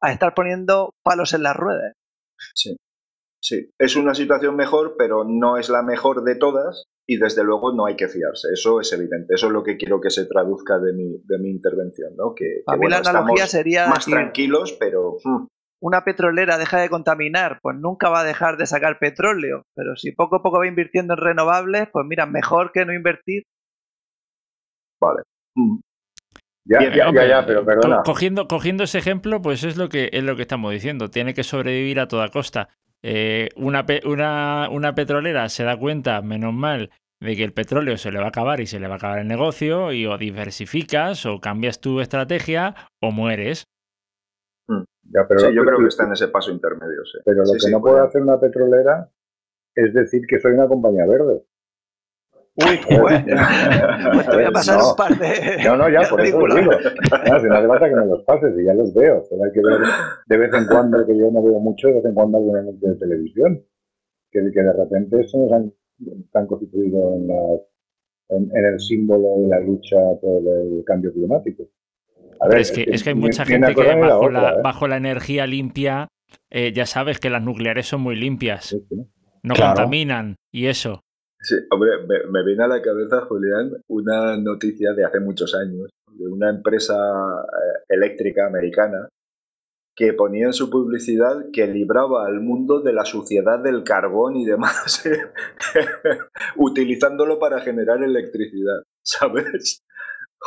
[0.00, 1.94] a estar poniendo palos en las ruedas.
[2.54, 2.76] Sí.
[3.40, 3.70] Sí.
[3.78, 6.84] Es una situación mejor, pero no es la mejor de todas.
[7.10, 8.48] Y desde luego no hay que fiarse.
[8.52, 9.34] Eso es evidente.
[9.34, 12.14] Eso es lo que quiero que se traduzca de mi, de mi intervención.
[12.16, 12.34] ¿no?
[12.34, 15.46] Que, que, Para mí bueno, la analogía sería más decir, tranquilos, pero mm,
[15.80, 19.62] una petrolera deja de contaminar, pues nunca va a dejar de sacar petróleo.
[19.74, 23.44] Pero si poco a poco va invirtiendo en renovables, pues mira, mejor que no invertir.
[25.00, 25.22] vale.
[25.54, 25.78] Mm.
[26.70, 27.96] Ya, Bien, ya, ya, Hombre, ya, pero perdona.
[27.98, 31.08] co- Cogiendo, cogiendo ese ejemplo, pues es lo que es lo que estamos diciendo.
[31.08, 32.68] Tiene que sobrevivir a toda costa.
[33.02, 37.96] Eh, una, pe- una, una petrolera se da cuenta, menos mal, de que el petróleo
[37.96, 40.18] se le va a acabar y se le va a acabar el negocio, y o
[40.18, 43.64] diversificas, o cambias tu estrategia, o mueres.
[45.10, 47.02] Ya, pero Sí, yo creo que está en ese paso intermedio.
[47.06, 47.18] Sí.
[47.24, 49.08] Pero lo Sí, que sí, no puede hacer una petrolera
[49.74, 51.44] es decir que soy una compañía verde.
[52.58, 53.24] Uy, pues,
[54.14, 54.90] pues te voy a pasar No.
[54.90, 55.28] un par de.
[55.64, 56.72] No, no, ya, por eso lo digo.
[56.72, 59.24] No, si no hace falta que me los pases y ya los veo.
[59.44, 59.78] Hay que ver
[60.26, 62.88] de vez en cuando, que yo no veo mucho, de vez en cuando algún anuncio
[62.90, 63.62] de televisión.
[64.30, 65.72] Que, que de repente eso nos han,
[66.24, 67.60] están constituido en, las-
[68.30, 71.64] en, en el símbolo de la lucha por el cambio climático.
[72.40, 74.56] A es que, es que hay mucha gente que la bajo la, ¿eh?
[74.62, 76.08] bajo la energía limpia,
[76.50, 78.96] eh, ya sabes que las nucleares son muy limpias, Sí, sí.
[79.42, 79.74] no Claro.
[79.76, 81.00] contaminan, y eso.
[81.40, 85.88] Sí, hombre, me, me viene a la cabeza, Julián, una noticia de hace muchos años
[86.12, 89.08] de una empresa eh, eléctrica americana
[89.98, 94.44] que ponía en su publicidad que libraba al mundo de la suciedad del carbón y
[94.44, 95.02] demás,
[96.56, 99.82] utilizándolo para generar electricidad, ¿sabes?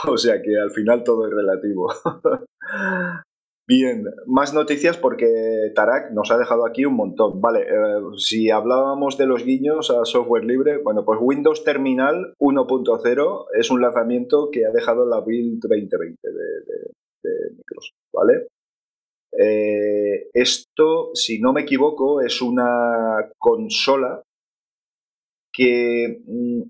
[0.08, 1.94] O sea que al final todo es relativo.
[3.74, 7.40] Bien, más noticias porque Tarak nos ha dejado aquí un montón.
[7.40, 13.46] Vale, eh, si hablábamos de los guiños a software libre, bueno, pues Windows Terminal 1.0
[13.58, 18.48] es un lanzamiento que ha dejado la build 2020 de, de- Microsoft, ¿vale?
[19.40, 24.22] Eh, esto, si no me equivoco, es una consola
[25.54, 26.62] que mm,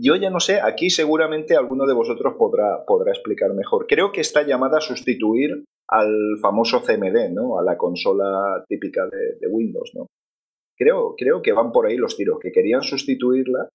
[0.00, 3.86] yo ya no sé, aquí seguramente alguno de vosotros podrá, podrá explicar mejor.
[3.86, 7.58] Creo que está llamada a sustituir al famoso CMD, ¿no?
[7.58, 10.06] A la consola típica de, de Windows, ¿no?
[10.76, 13.68] Creo, creo que van por ahí los tiros, que querían sustituirla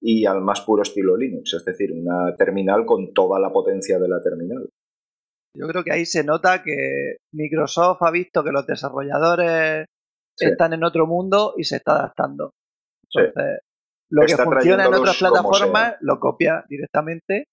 [0.00, 4.08] y al más puro estilo Linux, es decir, una terminal con toda la potencia de
[4.08, 4.68] la terminal.
[5.56, 9.86] Yo creo que ahí se nota que Microsoft ha visto que los desarrolladores
[10.36, 10.46] Sí.
[10.46, 12.50] están en otro mundo y se está adaptando.
[13.08, 13.20] Sí.
[13.20, 13.60] Entonces,
[14.10, 17.44] lo que Está funciona en otras plataformas lo copia directamente.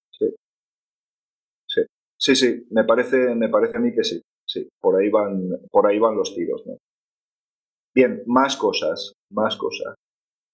[2.21, 4.21] Sí, sí, me parece, me parece a mí que sí.
[4.47, 6.63] Sí, por ahí van, por ahí van los tiros.
[7.95, 9.95] Bien, más cosas, más cosas.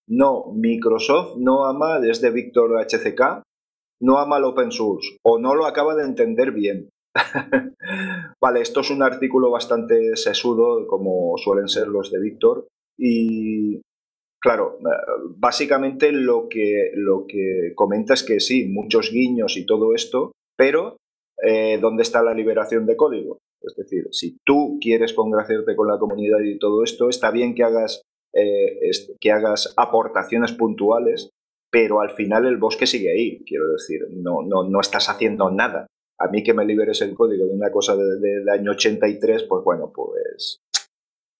[0.07, 3.43] No, Microsoft no ama, desde Víctor HCK,
[4.01, 6.89] no ama el open source o no lo acaba de entender bien.
[8.41, 13.81] vale, esto es un artículo bastante sesudo, como suelen ser los de Víctor, y
[14.39, 14.77] claro,
[15.35, 20.97] básicamente lo que, lo que comenta es que sí, muchos guiños y todo esto, pero
[21.43, 23.39] eh, ¿dónde está la liberación de código?
[23.61, 27.63] Es decir, si tú quieres congraciarte con la comunidad y todo esto, está bien que
[27.63, 28.01] hagas,
[28.33, 28.79] eh,
[29.19, 31.29] que hagas aportaciones puntuales,
[31.71, 35.87] pero al final el bosque sigue ahí, quiero decir, no, no, no estás haciendo nada.
[36.19, 39.43] A mí que me liberes el código de una cosa de- de- del año 83,
[39.43, 40.59] pues bueno, pues,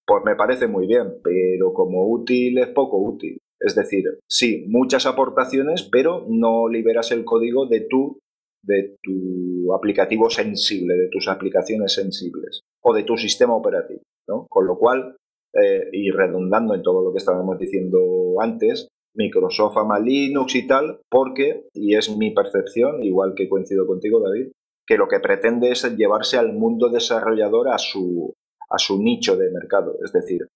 [0.05, 3.37] pues me parece muy bien, pero como útil es poco útil.
[3.59, 8.19] Es decir, sí, muchas aportaciones, pero no liberas el código de tu,
[8.63, 14.01] de tu aplicativo sensible, de tus aplicaciones sensibles o de tu sistema operativo.
[14.27, 14.47] ¿no?
[14.49, 15.15] Con lo cual,
[15.53, 20.99] eh, y redundando en todo lo que estábamos diciendo antes, Microsoft ama Linux y tal,
[21.09, 24.51] porque, y es mi percepción, igual que coincido contigo, David,
[24.85, 28.33] que lo que pretende es llevarse al mundo desarrollador a su,
[28.69, 29.97] a su nicho de mercado.
[30.03, 30.47] Es decir,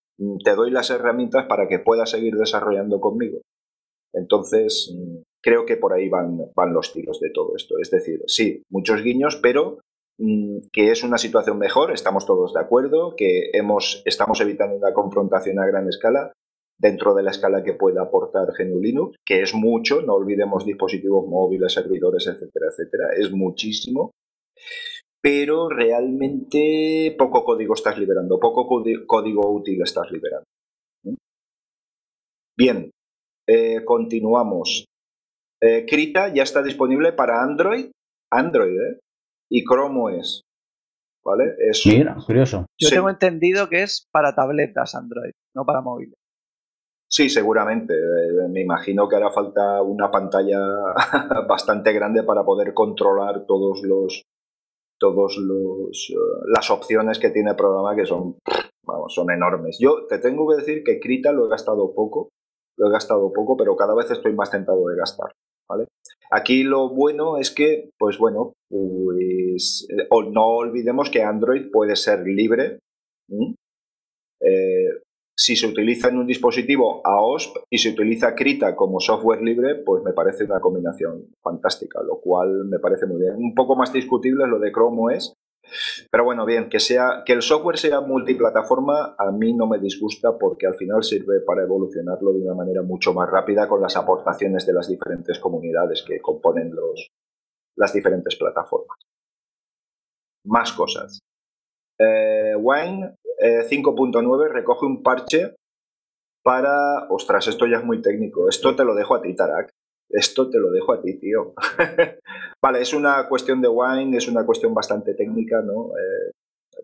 [0.43, 3.41] te doy las herramientas para que puedas seguir desarrollando conmigo.
[4.13, 7.75] Entonces, mm, creo que por ahí van, van los tiros de todo esto.
[7.79, 9.79] Es decir, sí, muchos guiños, pero
[10.17, 14.93] mm, que es una situación mejor, estamos todos de acuerdo, que hemos, estamos evitando una
[14.93, 16.31] confrontación a gran escala
[16.79, 21.27] dentro de la escala que pueda aportar GNU Linux, que es mucho, no olvidemos dispositivos
[21.27, 24.11] móviles, servidores, etcétera, etcétera, es muchísimo,
[25.21, 28.67] pero realmente poco código estás liberando, poco
[29.05, 30.45] código útil estás liberando.
[32.57, 32.91] Bien,
[33.47, 34.85] eh, continuamos.
[35.63, 37.91] Eh, Krita ya está disponible para Android,
[38.31, 38.99] Android, ¿eh?
[39.49, 40.41] Y Chrome OS.
[41.23, 41.55] ¿Vale?
[41.59, 42.65] Es, Mira, curioso.
[42.79, 46.15] Yo tengo entendido que es para tabletas Android, no para móviles.
[47.07, 47.93] Sí, seguramente.
[47.93, 50.59] Eh, me imagino que hará falta una pantalla
[51.47, 54.23] bastante grande para poder controlar todos los
[54.99, 56.13] todos los
[56.45, 58.37] las opciones que tiene el programa que son
[58.83, 59.77] vamos, son enormes.
[59.79, 62.29] Yo te tengo que decir que Krita lo he gastado poco,
[62.77, 65.31] lo he gastado poco, pero cada vez estoy más tentado de gastar.
[66.31, 72.25] Aquí lo bueno es que, pues bueno, pues, eh, no olvidemos que Android puede ser
[72.25, 72.79] libre.
[74.39, 74.89] Eh,
[75.35, 80.03] si se utiliza en un dispositivo AOSP y se utiliza Krita como software libre, pues
[80.03, 83.35] me parece una combinación fantástica, lo cual me parece muy bien.
[83.35, 85.33] Un poco más discutible es lo de Chrome OS,
[86.09, 90.37] pero bueno, bien, que, sea, que el software sea multiplataforma a mí no me disgusta
[90.37, 94.65] porque al final sirve para evolucionarlo de una manera mucho más rápida con las aportaciones
[94.65, 97.11] de las diferentes comunidades que componen los,
[97.75, 98.97] las diferentes plataformas.
[100.45, 101.19] Más cosas.
[101.99, 105.55] Eh, Wine 5.9 eh, recoge un parche
[106.43, 107.07] para...
[107.09, 108.49] Ostras, esto ya es muy técnico.
[108.49, 109.69] Esto te lo dejo a ti, Tarak.
[110.11, 111.53] Esto te lo dejo a ti, tío.
[112.61, 115.89] vale, es una cuestión de Wine, es una cuestión bastante técnica, ¿no?
[115.97, 116.31] Eh,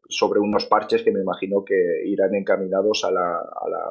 [0.09, 3.41] sobre unos parches que me imagino que irán encaminados a la,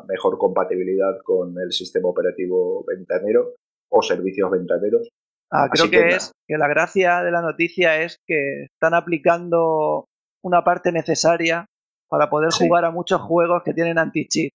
[0.09, 3.55] mejor compatibilidad con el sistema operativo ventanero
[3.91, 5.09] o servicios ventaneros.
[5.51, 10.07] Ah, creo que, es que la gracia de la noticia es que están aplicando
[10.43, 11.66] una parte necesaria
[12.09, 14.53] para poder jugar a muchos juegos que tienen anti-cheat.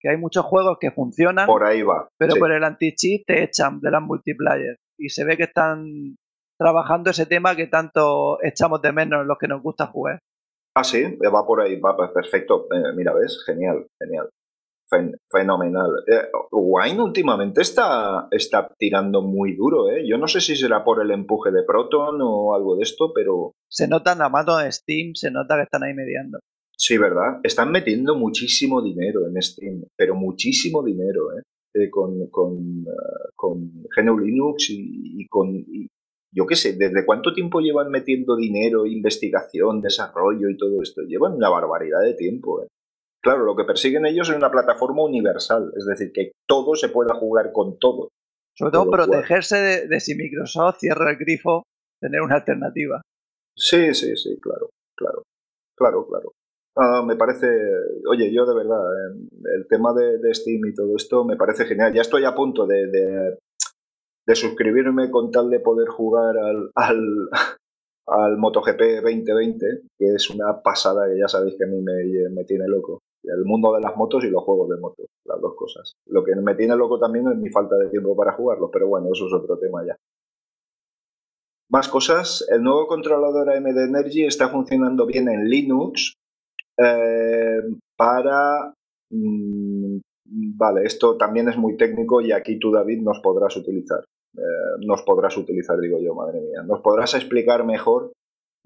[0.00, 1.46] Que hay muchos juegos que funcionan.
[1.46, 2.08] Por ahí va.
[2.18, 4.76] Pero por el anti-cheat te echan de las multiplayer.
[4.98, 6.16] Y se ve que están
[6.58, 10.20] trabajando ese tema que tanto echamos de menos los que nos gusta jugar.
[10.74, 12.66] Ah, sí, va por ahí, va, pues perfecto.
[12.70, 14.28] Eh, mira, ves, genial, genial.
[15.30, 16.04] fenomenal.
[16.06, 20.06] Eh, Wine últimamente está, está tirando muy duro, ¿eh?
[20.06, 23.52] Yo no sé si será por el empuje de Proton o algo de esto, pero...
[23.68, 26.40] Se nota en la mano de Steam, se nota que están ahí mediando.
[26.78, 27.40] Sí, ¿verdad?
[27.42, 31.42] Están metiendo muchísimo dinero en Steam, pero muchísimo dinero, ¿eh?
[31.74, 35.64] eh con, con, uh, con GNU Linux y, con,
[36.32, 41.00] yo qué sé, ¿desde cuánto tiempo llevan metiendo dinero, investigación, desarrollo y todo esto?
[41.02, 42.62] Llevan una barbaridad de tiempo.
[42.62, 42.66] ¿eh?
[43.22, 47.14] Claro, lo que persiguen ellos es una plataforma universal, es decir, que todo se pueda
[47.14, 48.10] jugar con todo.
[48.54, 51.62] Sobre todo protegerse de, de si Microsoft cierra el grifo,
[52.00, 53.00] tener una alternativa.
[53.56, 55.22] Sí, sí, sí, claro, claro,
[55.74, 56.32] claro, claro.
[56.78, 57.46] Ah, me parece,
[58.06, 61.92] oye, yo de verdad, em, el tema de, Steam y todo esto me parece genial.
[61.94, 67.30] Ya estoy a punto de, de, suscribirme con tal de poder jugar al, al,
[68.08, 69.66] al, MotoGP 2020,
[69.98, 73.00] que es una pasada que ya sabéis que a mí me, me tiene loco.
[73.24, 75.94] El mundo de las motos y los juegos de motos, las dos cosas.
[76.06, 79.08] Lo que me tiene loco también es mi falta de tiempo para jugarlos, pero bueno,
[79.12, 79.96] eso es otro tema ya.
[81.70, 86.16] Más cosas, el nuevo controlador AMD Energy está funcionando bien en Linux,
[86.78, 87.60] eh,
[87.96, 88.72] para...
[89.10, 94.00] Mm, vale, esto también es muy técnico y aquí tú, David, nos podrás utilizar.
[94.36, 96.62] Eh, nos podrás utilizar, digo yo, madre mía.
[96.62, 98.12] Nos podrás explicar mejor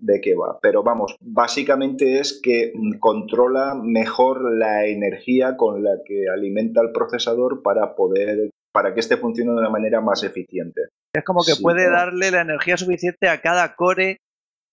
[0.00, 0.58] de qué va.
[0.60, 7.62] Pero vamos, básicamente es que controla mejor la energía con la que alimenta el procesador
[7.62, 10.82] para poder para que este funcione de una manera más eficiente.
[11.12, 14.18] Es como que puede darle la energía suficiente a cada core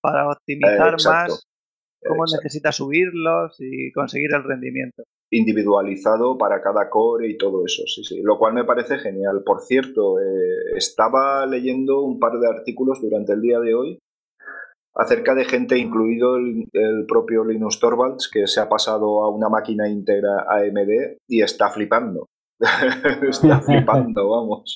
[0.02, 1.48] para optimizar más
[2.06, 5.04] cómo necesita subirlos y conseguir el rendimiento.
[5.30, 8.22] Individualizado para cada core y todo eso, sí, sí.
[8.22, 9.44] Lo cual me parece genial.
[9.46, 14.00] Por cierto, eh, estaba leyendo un par de artículos durante el día de hoy
[14.96, 19.48] acerca de gente, incluido el, el, propio Linus Torvalds, que se ha pasado a una
[19.48, 22.28] máquina íntegra AMD y está flipando.
[23.30, 24.76] Está flipando, vamos.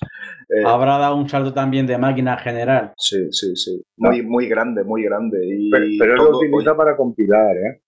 [0.50, 2.94] Eh, Habrá dado un salto también de máquina general.
[2.98, 3.84] Sí, sí, sí.
[3.98, 5.40] Muy, muy grande, muy grande.
[5.46, 7.82] Y pero, lo utiliza para compilar, ¿eh?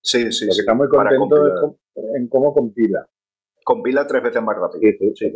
[0.00, 0.46] Sí, sí.
[0.46, 1.78] Lo que está muy contento
[2.14, 3.06] en cómo compila.
[3.64, 4.80] Compila tres veces más rápido.
[5.14, 5.32] Sí, sí,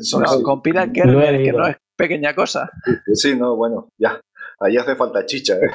[0.00, 2.70] sí, compila que, no es pequeña cosa.
[3.12, 4.20] Sí, no, bueno, ya.
[4.60, 5.70] Ahí hace falta chicha, ¿eh?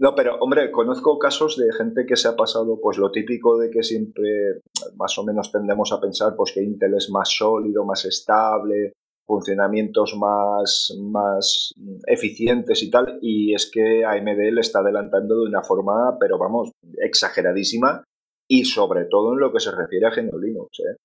[0.00, 3.70] No, pero hombre, conozco casos de gente que se ha pasado, pues lo típico de
[3.70, 4.60] que siempre
[4.96, 8.94] más o menos tendemos a pensar pues que Intel es más sólido, más estable,
[9.26, 11.72] funcionamientos más, más
[12.06, 16.72] eficientes y tal, y es que AMD le está adelantando de una forma, pero vamos,
[16.96, 18.02] exageradísima,
[18.48, 20.80] y sobre todo en lo que se refiere a GNU Linux.
[20.80, 20.96] ¿eh?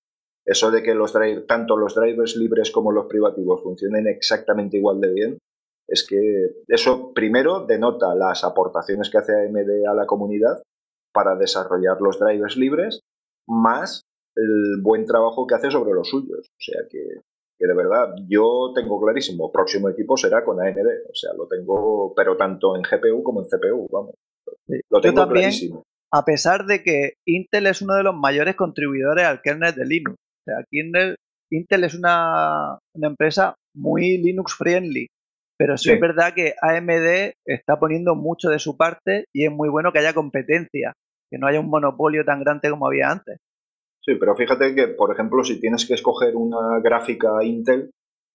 [0.45, 1.13] Eso de que los
[1.45, 5.37] tanto los drivers libres como los privativos funcionen exactamente igual de bien,
[5.87, 6.17] es que
[6.67, 10.61] eso primero denota las aportaciones que hace AMD a la comunidad
[11.13, 12.99] para desarrollar los drivers libres,
[13.47, 14.01] más
[14.35, 16.39] el buen trabajo que hace sobre los suyos.
[16.39, 17.21] O sea que
[17.57, 22.13] que de verdad yo tengo clarísimo, próximo equipo será con AMD, o sea, lo tengo,
[22.15, 24.15] pero tanto en GPU como en CPU, vamos.
[24.89, 25.83] Lo tengo también, clarísimo.
[26.11, 30.15] A pesar de que Intel es uno de los mayores contribuidores al kernel de Linux.
[30.15, 31.15] O sea, Intel,
[31.51, 35.07] Intel es una, una empresa muy Linux friendly,
[35.57, 35.95] pero sí, Sí.
[35.95, 39.99] es verdad que AMD está poniendo mucho de su parte y es muy bueno que
[39.99, 40.93] haya competencia,
[41.31, 43.37] que no haya un monopolio tan grande como había antes.
[44.03, 47.89] Sí, pero fíjate que, por ejemplo, si tienes que escoger una gráfica Intel,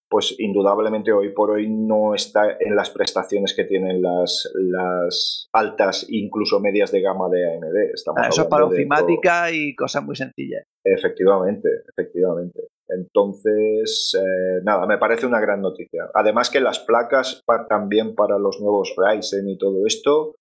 [0.09, 6.05] pues indudablemente hoy por hoy no está en las prestaciones que tienen las, las altas,
[6.09, 7.93] incluso medias de gama de AMD.
[7.93, 10.65] Estamos Ah, Eso es para ofimática y cosas muy sencillas.
[10.83, 12.59] Efectivamente, efectivamente.
[12.93, 16.09] Entonces, eh, nada, me parece una gran noticia.
[16.13, 20.35] Además que las placas también para los nuevos Ryzen y todo esto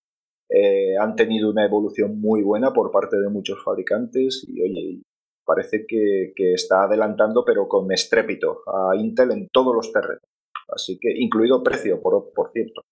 [0.49, 5.03] eh, han tenido una evolución muy buena por parte de muchos fabricantes y oye,
[5.45, 10.25] parece que, que está adelantando pero con estrépito a Intel en todos los terrenos.
[10.69, 12.83] Así que, incluido precio, por, por cierto.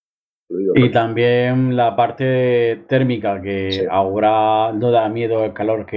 [0.50, 3.82] Y también la parte térmica, que Sí.
[3.90, 5.96] ahora no da miedo el calor que,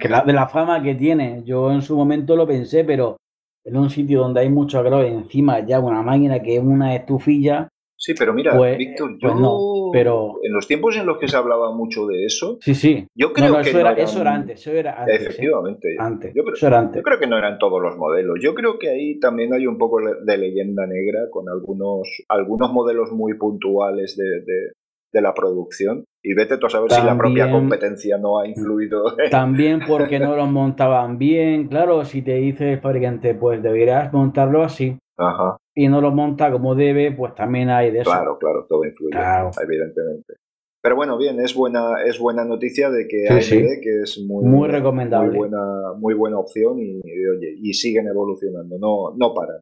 [0.00, 1.42] que la, de la fama que tiene.
[1.44, 3.16] Yo en su momento lo pensé, pero
[3.64, 7.68] en un sitio donde hay mucho calor, encima ya una máquina que es una estufilla,
[8.02, 11.28] Sí, pero mira, pues, Víctor, pues yo no, pero en los tiempos en los que
[11.28, 13.06] se hablaba mucho de eso, sí, sí.
[13.14, 15.20] yo creo no, que eso no era, eran- eso era antes, eso era antes.
[15.20, 15.22] ¿eh?
[15.26, 15.96] Efectivamente.
[15.98, 16.96] Antes, Yo creo, eso era antes.
[16.96, 18.38] yo creo que no eran todos los modelos.
[18.40, 23.12] Yo creo que ahí también hay un poco de leyenda negra con algunos, algunos modelos
[23.12, 24.72] muy puntuales de, de-
[25.12, 26.04] de la producción.
[26.22, 29.14] Y vete tú a saber si la propia competencia no ha influido.
[29.30, 31.66] También porque no los montaban bien.
[31.68, 36.50] Claro, si te dice el fabricante, pues deberías montarlo así Ajá, y no lo monta
[36.50, 38.10] como debe, pues también hay de eso.
[38.10, 39.50] claro, claro, todo influye, Claro.
[39.62, 40.34] evidentemente.
[40.82, 43.80] Pero bueno, bien, es buena, es buena noticia de que Sí, AMD, sí.
[43.82, 45.28] que es muy, Muy recomendable.
[45.28, 49.60] muy buena, muy buena opción y, y, oye, y siguen evolucionando, no, no paran.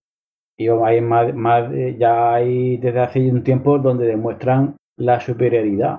[0.57, 5.99] Y hay más, más, ya hay desde hace un tiempo donde demuestran la superioridad.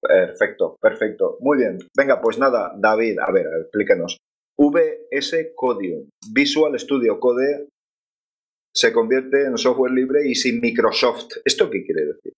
[0.00, 1.38] Perfecto, perfecto.
[1.40, 1.78] Muy bien.
[1.96, 4.18] Venga, pues nada, David, a ver, explícanos.
[4.58, 7.68] VS Codium, Visual Studio Code,
[8.74, 11.36] se convierte en software libre y sin Microsoft.
[11.44, 12.32] ¿Esto qué quiere decir?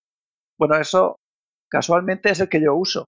[0.59, 1.17] Bueno, eso
[1.69, 3.07] casualmente es el que yo uso,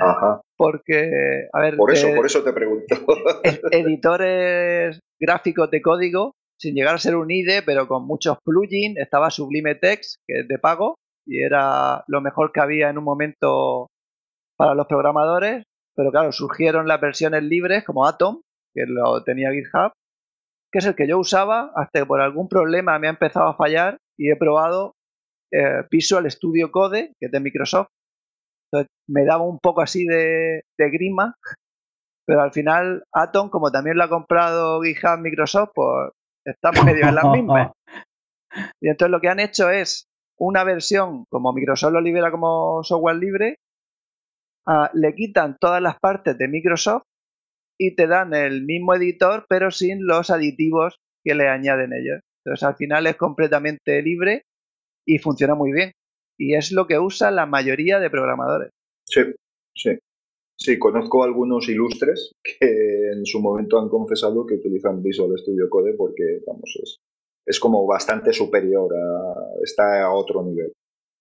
[0.00, 2.94] Ajá, porque, a ver, por eso, eh, por eso te pregunto.
[3.44, 8.98] e- editores gráficos de código, sin llegar a ser un IDE, pero con muchos plugins,
[8.98, 10.96] estaba Sublime Text, que es de pago,
[11.26, 13.88] y era lo mejor que había en un momento
[14.56, 18.40] para los programadores, pero claro, surgieron las versiones libres como Atom,
[18.74, 19.92] que lo tenía GitHub,
[20.72, 23.56] que es el que yo usaba, hasta que por algún problema me ha empezado a
[23.56, 24.94] fallar y he probado
[25.52, 27.88] eh, Visual Studio Code, que es de Microsoft.
[28.70, 31.34] Entonces me daba un poco así de, de grima,
[32.26, 36.10] pero al final Atom, como también lo ha comprado GitHub Microsoft, pues
[36.44, 37.72] estamos medio en las mismas.
[38.80, 40.04] Y entonces lo que han hecho es
[40.38, 43.56] una versión, como Microsoft lo libera como software libre,
[44.66, 47.04] ah, le quitan todas las partes de Microsoft
[47.78, 52.20] y te dan el mismo editor, pero sin los aditivos que le añaden ellos.
[52.44, 54.42] Entonces al final es completamente libre
[55.06, 55.92] y funciona muy bien.
[56.36, 58.70] Y es lo que usa la mayoría de programadores.
[59.06, 59.20] Sí,
[59.74, 59.98] sí.
[60.60, 65.94] Sí, conozco algunos ilustres que en su momento han confesado que utilizan Visual Studio Code
[65.96, 66.98] porque, vamos, es,
[67.46, 69.34] es como bastante superior a.
[69.62, 70.72] está a otro nivel.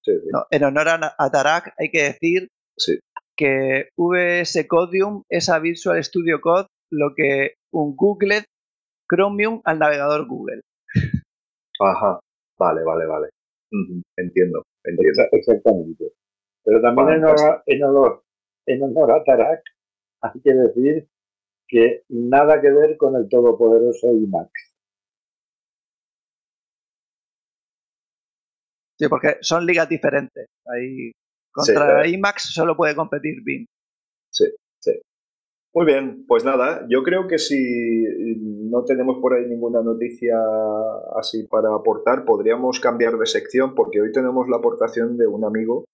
[0.04, 0.30] Sí, sí.
[0.32, 0.46] ¿no?
[0.50, 3.00] En honor a, a Tarak hay que decir sí.
[3.38, 8.44] Que VS Codium es a Visual Studio Code lo que un Google
[9.10, 10.62] Chromium al navegador Google.
[11.80, 12.20] Ajá,
[12.60, 13.30] vale, vale, vale.
[14.18, 15.22] Entiendo, entiendo.
[15.24, 16.14] Exa- Exactamente.
[16.64, 18.24] Pero también en honor, en, honor,
[18.66, 19.62] en honor a Tarak
[20.22, 21.08] hay que decir
[21.68, 24.52] que nada que ver con el todopoderoso IMAX.
[29.00, 30.48] Sí, porque son ligas diferentes.
[30.66, 31.12] Ahí
[31.58, 32.14] contra Sí.
[32.14, 33.66] IMAX solo puede competir BIM.
[34.32, 34.46] Sí,
[34.80, 34.92] sí.
[35.74, 37.58] Muy bien, pues nada, yo creo que si
[38.70, 40.36] no tenemos por ahí ninguna noticia
[41.20, 45.86] así para aportar, podríamos cambiar de sección porque hoy tenemos la aportación de un amigo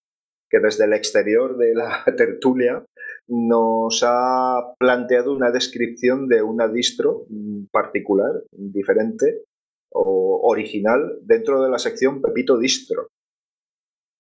[0.50, 2.86] que desde el exterior de la tertulia
[3.28, 7.26] nos ha planteado una descripción de una distro
[7.72, 9.44] particular, diferente
[9.92, 13.08] o original dentro de la sección Pepito Distro.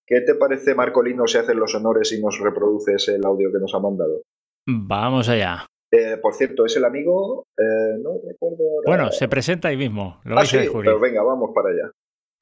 [0.05, 3.73] ¿Qué te parece, Marcolino, si haces los honores y nos reproduces el audio que nos
[3.73, 4.21] ha mandado?
[4.67, 5.65] Vamos allá.
[5.91, 10.33] Eh, por cierto, es el amigo, eh, no recuerdo Bueno, se presenta ahí mismo, lo
[10.33, 11.91] ah, vais a sí, pero venga, vamos para allá.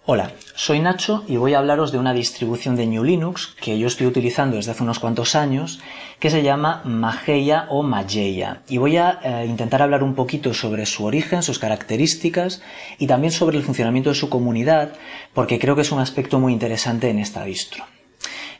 [0.04, 3.86] Hola, soy Nacho y voy a hablaros de una distribución de New Linux que yo
[3.86, 5.80] estoy utilizando desde hace unos cuantos años
[6.20, 10.88] que se llama Mageia o Mageia y voy a eh, intentar hablar un poquito sobre
[10.88, 12.64] su origen, sus características
[12.98, 14.94] y también sobre el funcionamiento de su comunidad
[15.36, 17.84] porque creo que es un aspecto muy interesante en esta distro.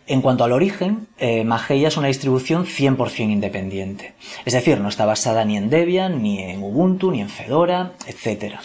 [0.06, 4.14] En cuanto al origen, eh, Mageia es una distribución 100% independiente,
[4.46, 8.58] es decir, no está basada ni en Debian, ni en Ubuntu, ni en Fedora, etc.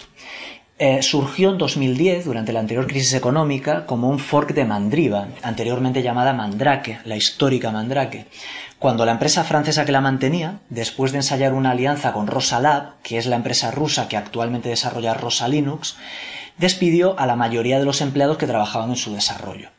[0.79, 6.03] Eh, surgió en 2010, durante la anterior crisis económica, como un fork de Mandriva, anteriormente
[6.03, 8.27] llamada Mandrake, la histórica Mandrake,
[8.77, 13.01] cuando la empresa francesa que la mantenía, después de ensayar una alianza con Rosa Lab,
[13.01, 15.95] que es la empresa rusa que actualmente desarrolla Rosa Linux,
[16.59, 19.69] despidió a la mayoría de los empleados que trabajaban en su desarrollo.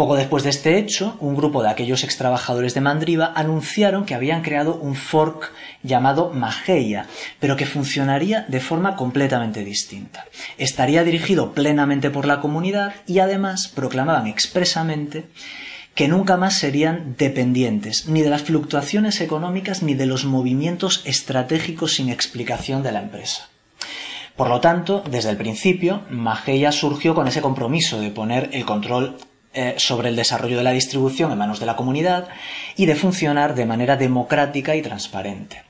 [0.00, 4.40] Poco después de este hecho, un grupo de aquellos extrabajadores de Mandriva anunciaron que habían
[4.40, 7.04] creado un fork llamado Mageia,
[7.38, 10.24] pero que funcionaría de forma completamente distinta.
[10.56, 15.26] Estaría dirigido plenamente por la comunidad y además proclamaban expresamente
[15.94, 21.96] que nunca más serían dependientes ni de las fluctuaciones económicas ni de los movimientos estratégicos
[21.96, 23.50] sin explicación de la empresa.
[24.34, 29.18] Por lo tanto, desde el principio, Mageia surgió con ese compromiso de poner el control
[29.52, 32.28] eh, sobre el desarrollo de la distribución en manos de la comunidad
[32.76, 35.64] y de funcionar de manera democrática y transparente.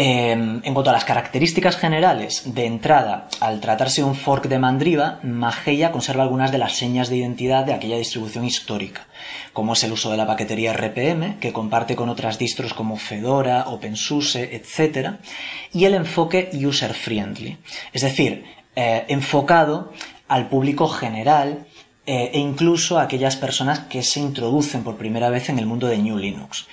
[0.00, 4.60] Em, en cuanto a las características generales de entrada, al tratarse de un fork de
[4.60, 9.08] Mandriva, Mageia conserva algunas de las señas de identidad de aquella distribución histórica,
[9.52, 13.64] como es el uso de la paquetería RPM, que comparte con otras distros como Fedora,
[13.66, 15.14] OpenSUSE, etc.,
[15.72, 17.56] y el enfoque user-friendly,
[17.92, 18.44] es decir,
[18.76, 19.92] eh, enfocado
[20.28, 21.66] al público general
[22.06, 25.88] eh, e incluso a aquellas personas que se introducen por primera vez en el mundo
[25.88, 26.66] de New Linux.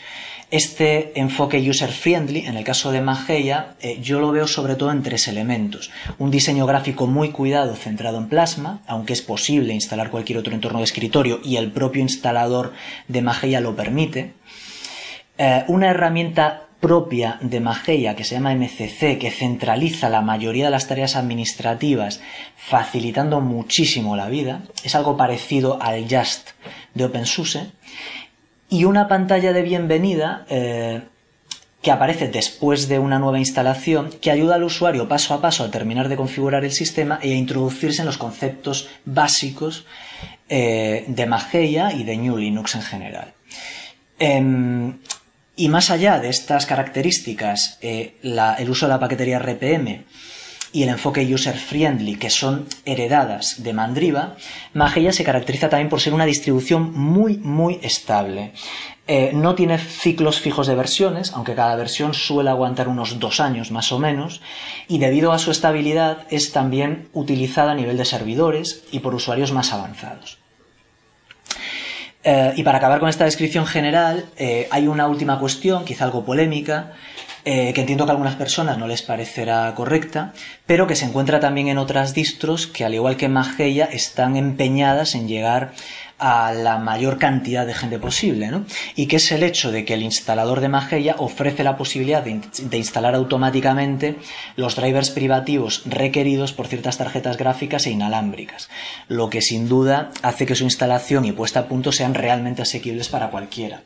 [0.51, 5.01] Este enfoque user-friendly, en el caso de Mageia, eh, yo lo veo sobre todo en
[5.01, 5.89] tres elementos.
[6.19, 10.79] Un diseño gráfico muy cuidado centrado en Plasma, aunque es posible instalar cualquier otro entorno
[10.79, 12.73] de escritorio y el propio instalador
[13.07, 14.33] de Mageia lo permite.
[15.37, 20.69] Eh, una herramienta propia de Mageia que se llama MCC, que centraliza la mayoría de
[20.69, 22.21] las tareas administrativas,
[22.55, 24.61] facilitando muchísimo la vida.
[24.83, 26.49] Es algo parecido al Just
[26.93, 27.71] de OpenSUSE.
[28.69, 31.01] Y una pantalla de bienvenida eh,
[31.81, 35.71] que aparece después de una nueva instalación que ayuda al usuario paso a paso a
[35.71, 39.87] terminar de configurar el sistema y a introducirse en los conceptos básicos
[40.49, 43.33] eh, de Mageia y de New Linux en general.
[44.19, 44.99] Em,
[45.55, 50.05] y más allá de estas características, eh, el uso de la paquetería RPM
[50.73, 54.35] y el enfoque user-friendly que son heredadas de Mandriva,
[54.73, 58.51] Mageia se caracteriza también por ser una distribución muy, muy estable.
[59.07, 63.71] Eh, no tiene ciclos fijos de versiones, aunque cada versión suele aguantar unos dos años
[63.71, 64.41] más o menos,
[64.89, 69.53] y debido a su estabilidad es también utilizada a nivel de servidores y por usuarios
[69.53, 70.39] más avanzados.
[72.27, 76.25] Eh, y para acabar con esta descripción general, eh, hay una última cuestión, quizá algo
[76.25, 76.93] polémica,
[77.45, 80.33] eh, que entiendo que a algunas personas no les parecerá correcta,
[80.65, 85.13] pero que se encuentra también en otras distros que, al igual que Mageia, están empeñadas
[85.13, 85.73] en llegar
[86.17, 88.65] a la mayor cantidad de gente posible, ¿no?
[88.95, 92.77] Y que es el hecho de que el instalador de Mageia ofrece la posibilidad de,
[92.77, 94.15] instalar automáticamente
[94.55, 98.69] los drivers privativos requeridos por ciertas tarjetas gráficas e inalámbricas,
[99.07, 103.09] lo que sin duda hace que su instalación y puesta a punto sean realmente asequibles
[103.09, 103.83] para cualquiera.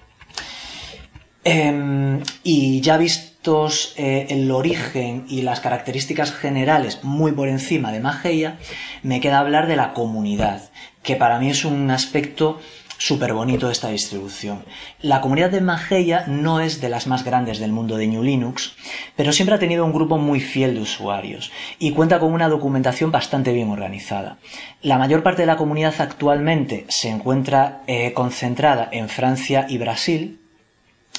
[1.43, 8.01] Em, y ya vistos eh, el origen y las características generales muy por encima de
[8.01, 8.59] Mageia,
[9.01, 10.69] me queda hablar de la comunidad
[11.04, 12.60] que para mí es un aspecto
[13.00, 14.64] súper bonito de esta distribución.
[15.02, 18.76] La comunidad de Mageia no es de las más grandes del mundo de New Linux,
[19.16, 23.12] pero siempre ha tenido un grupo muy fiel de usuarios y cuenta con una documentación
[23.12, 24.38] bastante bien organizada.
[24.82, 30.39] La mayor parte de la comunidad actualmente se encuentra eh, concentrada en Francia y Brasil,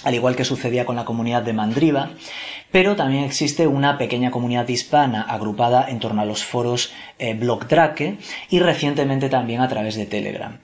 [0.05, 2.11] al igual que sucedía con la comunidad de Mandriva,
[2.70, 8.18] pero también existe una pequeña comunidad hispana agrupada en torno a los foros eh, Blogdrake
[8.48, 10.59] y recientemente también a través de Telegram.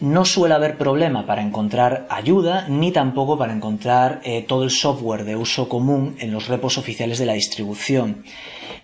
[0.00, 5.24] no suele haber problema para encontrar ayuda ni tampoco para encontrar eh, todo el software
[5.24, 8.24] de uso común en los repos oficiales de la distribución.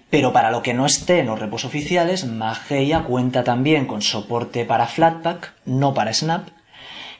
[0.08, 4.64] Pero para lo que no esté en los repos oficiales, Mageia cuenta también con soporte
[4.64, 6.48] para Flatpak, no para Snap,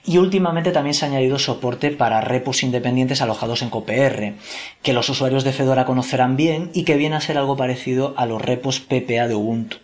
[0.05, 4.34] y últimamente también se ha añadido soporte para repos independientes alojados en CoPR,
[4.82, 8.26] que los usuarios de Fedora conocerán bien y que viene a ser algo parecido a
[8.26, 9.76] los repos PPA de Ubuntu.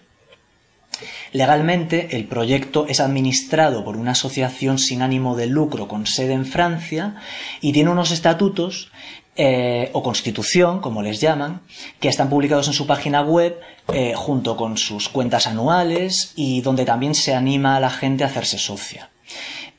[1.32, 6.46] Legalmente, el proyecto es administrado por una asociación sin ánimo de lucro con sede en
[6.46, 7.16] Francia
[7.60, 8.90] y tiene unos estatutos
[9.36, 11.60] eh, o constitución, como les llaman,
[12.00, 13.60] que están publicados en su página web
[13.92, 18.28] eh, junto con sus cuentas anuales y donde también se anima a la gente a
[18.28, 19.10] hacerse socia.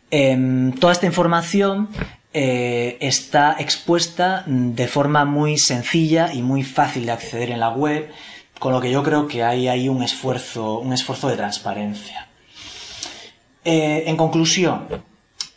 [0.10, 1.90] Em, toda esta información
[2.34, 8.10] eh, está expuesta de forma muy sencilla y muy fácil de acceder en la web,
[8.60, 12.28] con lo que yo creo que hay ahí un esfuerzo, un esfuerzo de transparencia.
[13.66, 14.88] Eh, en conclusión,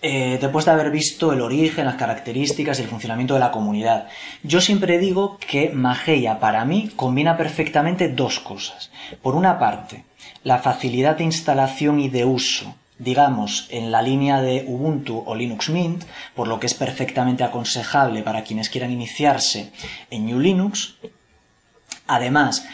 [0.03, 4.09] eh, después de haber visto el origen, las características y el funcionamiento de la comunidad,
[4.42, 8.90] yo siempre digo que Mageia para mí combina perfectamente dos cosas.
[9.22, 10.05] Por una parte,
[10.42, 15.70] la facilidad de instalación y de uso digamos, en la línea de Ubuntu o Linux
[15.70, 19.72] Mint, por lo que es perfectamente aconsejable para quienes quieran iniciarse
[20.11, 20.96] en New Linux.
[22.07, 22.66] Además,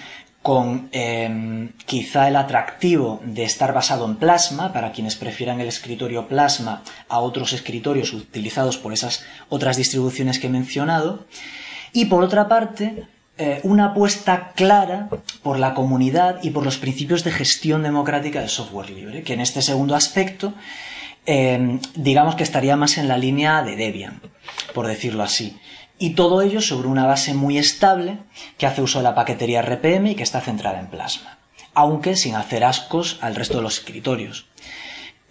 [0.43, 6.27] con em, quizá el atractivo de estar basado en Plasma, para quienes prefieran el escritorio
[6.27, 11.27] Plasma a otros escritorios utilizados por esas otras distribuciones que he mencionado.
[11.93, 13.07] Y por otra parte,
[13.39, 15.09] eh, una apuesta clara
[15.43, 19.41] por la comunidad y por los principios de gestión democrática del software libre, que en
[19.41, 20.55] este segundo aspecto
[21.27, 24.23] eh, digamos que estaría más en la línea de Debian,
[24.73, 25.59] por decirlo así.
[25.99, 28.19] Y todo ello sobre una base muy estable
[28.59, 31.39] que hace uso de la paquetería RPM y que está centrada en Plasma,
[31.75, 34.47] aunque sin hacer ascos al resto de los escritorios.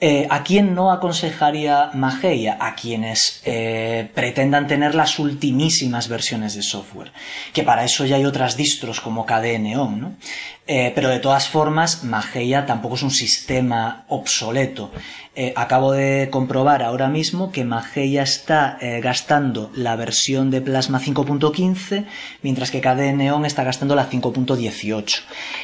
[0.02, 2.58] Eh, ¿A quién no aconsejaría Mageia?
[2.60, 7.14] A quienes eh, pretendan tener las ultimísimas versiones de software,
[7.54, 10.16] que para eso ya hay otras distros como KDE Neon, ¿no?
[10.68, 14.92] Eh, pero de todas formas, Mageia tampoco es un sistema obsoleto.
[15.56, 22.06] acabo de comprobar ahora mismo que Mageia está gastando la versión de Plasma 5.15,
[22.42, 25.22] mientras que KDE Neon está gastando la 5.18.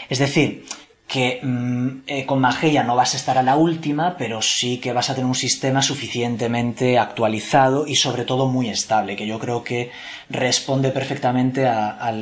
[0.09, 0.65] Es decir,
[1.11, 4.93] que mm, eh, con Mageia no vas a estar a la última, pero sí que
[4.93, 9.61] vas a tener un sistema suficientemente actualizado y sobre todo muy estable, que yo creo
[9.61, 9.91] que
[10.29, 12.13] responde perfectamente a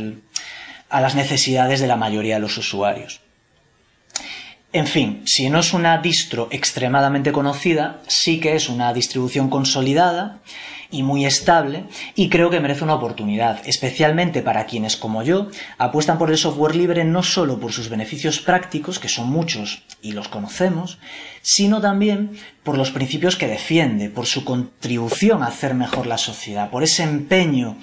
[0.90, 3.22] las necesidades de la mayoría de los usuarios.
[4.74, 10.40] En fin, si no es una distro extremadamente conocida, sí que es una distribución consolidada
[10.92, 11.86] y muy estable
[12.16, 16.76] y creo que merece una oportunidad, especialmente para quienes como yo apuestan por el software
[16.76, 21.00] libre no solo por sus beneficios prácticos, que son muchos y los conocemos,
[21.42, 22.32] sino también
[22.64, 27.04] por los principios que defiende, por su contribución a hacer mejor la sociedad, por ese
[27.04, 27.78] empeño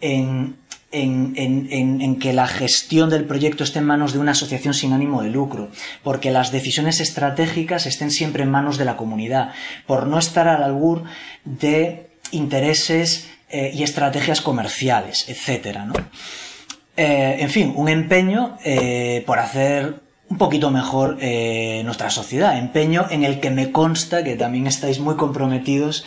[0.00, 0.56] en
[0.90, 5.30] en, que la gestión del proyecto esté en manos de una asociación sin ánimo de
[5.30, 5.68] lucro,
[6.02, 9.52] porque las decisiones estratégicas estén siempre en manos de la comunidad,
[9.86, 11.04] por no estar al albur
[11.44, 15.94] de intereses eh, y estrategias comerciales, etcétera, ¿no?
[16.96, 19.94] Eh, en fin, un empeño eh, por hacer
[20.28, 21.16] un poquito mejor
[21.84, 26.04] nuestra sociedad, empeño en el que me consta que también estáis muy comprometidos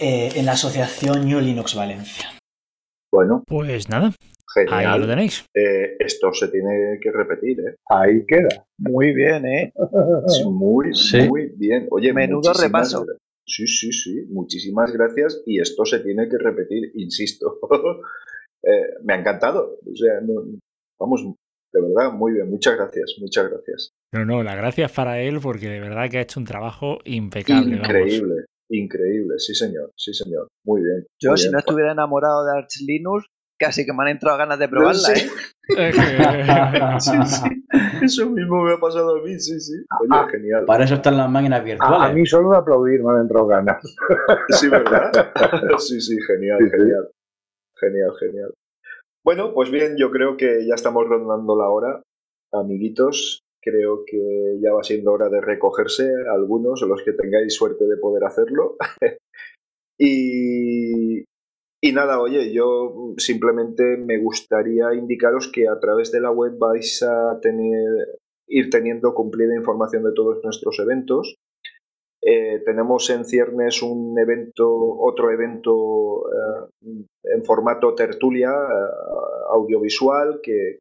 [0.00, 2.30] en la asociación New Linux Valencia.
[3.12, 4.12] Bueno, pues nada,
[4.54, 4.86] Genial.
[4.86, 5.44] Ahí lo tenéis.
[5.52, 7.76] esto se tiene que repetir, ¿eh?
[7.90, 8.64] Ahí queda.
[8.78, 9.74] Muy bien, ¿eh?
[10.46, 10.92] Muy,
[11.28, 11.86] muy bien.
[11.90, 13.04] Oye, menudo repaso.
[13.46, 17.58] Sí, sí, sí, muchísimas gracias y esto se tiene que repetir, insisto.
[18.62, 19.78] Eh, me ha encantado.
[19.84, 20.20] O sea,
[20.98, 21.22] vamos,
[21.72, 23.90] de verdad, muy bien, muchas gracias, muchas gracias.
[24.12, 27.76] No, no, las gracias para él porque de verdad que ha hecho un trabajo impecable.
[27.76, 31.04] Increíble, increíble, sí señor, sí señor, muy bien.
[31.20, 33.26] Yo si no estuviera enamorado de Arch Linux,
[33.58, 35.28] casi que me han entrado ganas de probarla, ¿eh?
[37.00, 37.63] sí, sí.
[38.02, 39.74] Eso mismo me ha pasado a mí, sí, sí.
[40.00, 40.64] Oye, genial.
[40.64, 42.10] Para eso están las máquinas virtuales.
[42.10, 43.82] A, mí solo de aplaudir me han entrado ganas.
[44.50, 45.10] Sí, ¿verdad?
[45.78, 47.10] Sí, sí, genial, genial.
[47.76, 48.54] Genial, genial.
[49.24, 52.02] Bueno, pues bien, yo creo que ya estamos rondando la hora,
[52.52, 53.40] amiguitos.
[53.62, 58.24] Creo que ya va siendo hora de recogerse algunos, los que tengáis suerte de poder
[58.24, 58.76] hacerlo.
[59.98, 61.24] y,
[61.86, 67.02] y nada, oye, yo simplemente me gustaría indicaros que a través de la web vais
[67.02, 68.08] a tener,
[68.46, 71.36] ir teniendo cumplida información de todos nuestros eventos.
[72.22, 78.90] Eh, tenemos en ciernes un evento, otro evento eh, en formato tertulia eh,
[79.50, 80.78] audiovisual que,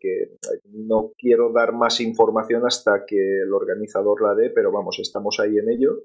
[0.72, 5.58] no quiero dar más información hasta que el organizador la dé, pero vamos, estamos ahí
[5.58, 6.04] en ello.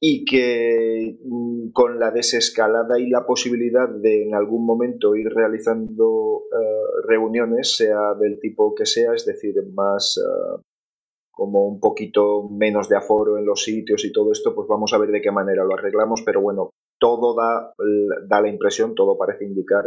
[0.00, 6.42] Y que mm, con la desescalada y la posibilidad de en algún momento ir realizando
[6.52, 10.62] eh, reuniones, sea del tipo que sea, es decir, más eh,
[11.30, 14.98] como un poquito menos de aforo en los sitios y todo esto, pues vamos a
[14.98, 17.72] ver de qué manera lo arreglamos, pero bueno, todo da,
[18.26, 19.84] da la impresión, todo parece indicar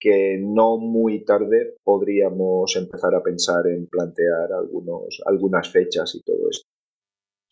[0.00, 6.48] que no muy tarde podríamos empezar a pensar en plantear algunos, algunas fechas y todo
[6.50, 6.68] esto.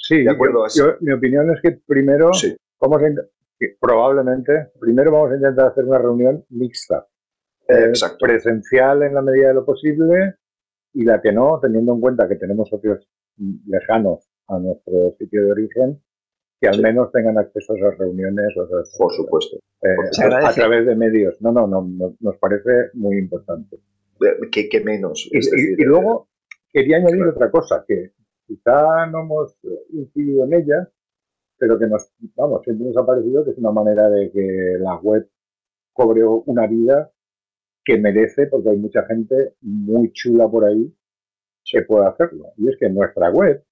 [0.07, 0.65] Sí, de acuerdo.
[1.01, 2.31] mi opinión es que primero
[2.81, 3.07] vamos a,
[3.81, 7.07] probablemente primero vamos a intentar hacer una reunión mixta,
[7.69, 10.35] eh, presencial en la medida de lo posible
[10.93, 13.09] y la que no, teniendo en cuenta que tenemos socios
[13.67, 16.01] lejanos a nuestro sitio de origen,
[16.61, 18.57] que al menos tengan acceso a esas reuniones.
[18.57, 18.67] O
[18.99, 19.59] Por supuesto.
[19.83, 19.95] Eh,
[20.43, 21.37] a, través de medios.
[21.41, 23.79] No, no, no, nos parece muy importante.
[24.51, 25.29] Que, que menos.
[25.31, 26.29] Y, luego
[26.73, 28.13] quería añadir otra cosa, que
[28.47, 29.59] Quizá no hemos
[29.91, 30.91] incidido en ella,
[31.59, 34.97] pero que nos, vamos, siempre nos ha parecido que es una manera de que la
[34.97, 35.29] web
[35.93, 37.11] cobre una vida
[37.85, 40.93] que merece, porque hay mucha gente muy chula por ahí
[41.65, 42.53] que puede hacerlo.
[42.57, 43.65] Y es que en nuestra web,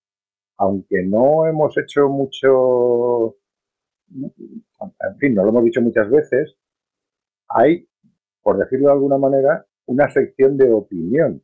[0.57, 3.37] aunque no hemos hecho mucho,
[4.11, 6.57] en fin, no lo hemos dicho muchas veces,
[7.49, 7.89] hay,
[8.43, 11.43] por decirlo de alguna manera, una sección de opinión.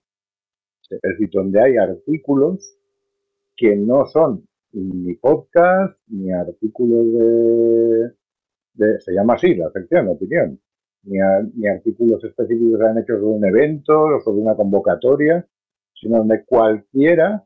[0.89, 2.76] Es decir, donde hay artículos
[3.61, 8.14] que no son ni podcast, ni artículos
[8.72, 10.58] de, se llama así la sección, opinión,
[11.02, 11.18] ni,
[11.54, 15.46] ni artículos específicos que han hecho sobre un evento o sobre una convocatoria,
[15.92, 17.44] sino donde cualquiera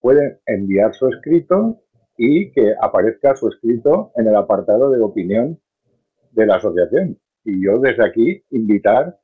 [0.00, 1.82] puede enviar su escrito
[2.18, 5.60] y que aparezca su escrito en el apartado de opinión
[6.32, 7.16] de la asociación.
[7.44, 9.20] Y yo desde aquí invitar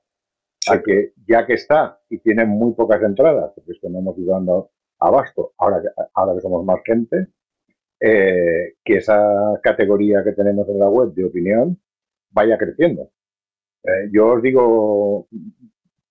[0.71, 4.35] a que, ya que está y tiene muy pocas entradas, porque esto no hemos ido
[4.35, 4.71] dando
[5.01, 7.29] abasto, ahora que, ahora que somos más gente,
[8.01, 11.79] eh, que esa categoría que tenemos en la web de opinión
[12.31, 13.11] vaya creciendo.
[13.85, 15.29] Eh, yo os digo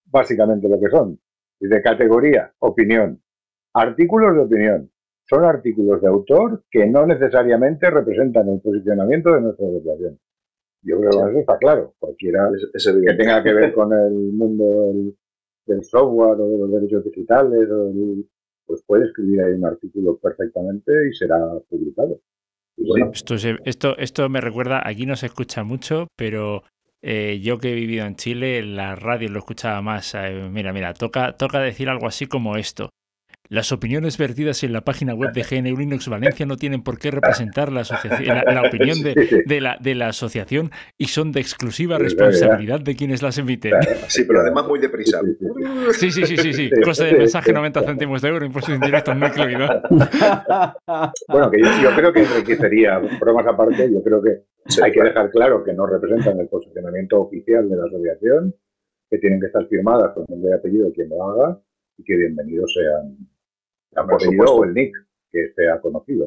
[0.05, 1.19] básicamente lo que son.
[1.59, 3.21] De categoría, opinión.
[3.73, 4.91] Artículos de opinión.
[5.27, 10.19] Son artículos de autor que no necesariamente representan el posicionamiento de nuestra asociación.
[10.81, 11.93] Yo creo que eso está claro.
[11.99, 14.93] Cualquiera que tenga que ver con el mundo
[15.65, 18.27] del, software o de los derechos digitales o el,
[18.69, 22.21] pues puede escribir ahí un artículo perfectamente y será publicado.
[23.11, 23.33] esto,
[23.65, 26.61] esto, esto me recuerda, aquí no se escucha mucho, pero
[27.01, 30.13] eh, yo que he vivido en Chile, la radio lo escuchaba más.
[30.13, 32.91] Eh, mira, mira, toca, toca decir algo así como esto.
[33.51, 37.09] Las opiniones vertidas en la página web de GNU Linux Valencia no tienen por qué
[37.09, 37.81] representar la,
[38.45, 40.69] la, opinión de, la, de la asociación
[40.99, 43.73] y son de exclusiva responsabilidad de quienes las emiten.
[44.07, 45.21] Sí, pero además muy deprisa.
[45.93, 46.69] Sí, sí, sí, sí, sí.
[46.83, 49.67] Coste de mensaje 90 céntimos de euro, impuestos indirectos no incluido.
[51.27, 54.43] Bueno, que yo, creo que enriquecería, bromas aparte, yo creo que
[54.83, 58.55] hay que dejar claro que no representan el posicionamiento oficial de la asociación,
[59.09, 61.59] que tienen que estar firmadas con el nombre y apellido de quien lo haga
[61.97, 63.17] y que bienvenidos sean
[63.95, 64.95] o el nick
[65.31, 66.25] que sea conocido.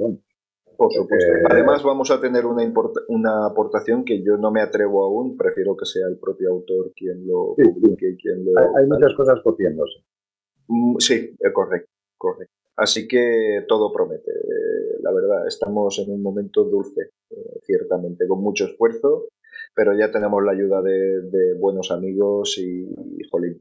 [0.76, 1.32] Por supuesto.
[1.50, 2.62] Además, vamos a tener una,
[3.08, 7.26] una aportación que yo no me atrevo aún, prefiero que sea el propio autor quien
[7.26, 8.58] lo publique y quien lo.
[8.58, 10.00] Hay, muchas cosas cociéndose.
[10.68, 12.54] Mm, sí, correcto, correcto.
[12.76, 14.32] Así que todo promete,
[15.02, 15.46] la verdad.
[15.46, 19.28] Estamos en un momento dulce, eh, ciertamente, con mucho esfuerzo,
[19.74, 23.60] pero ya tenemos la ayuda de, buenos amigos y, y jolín,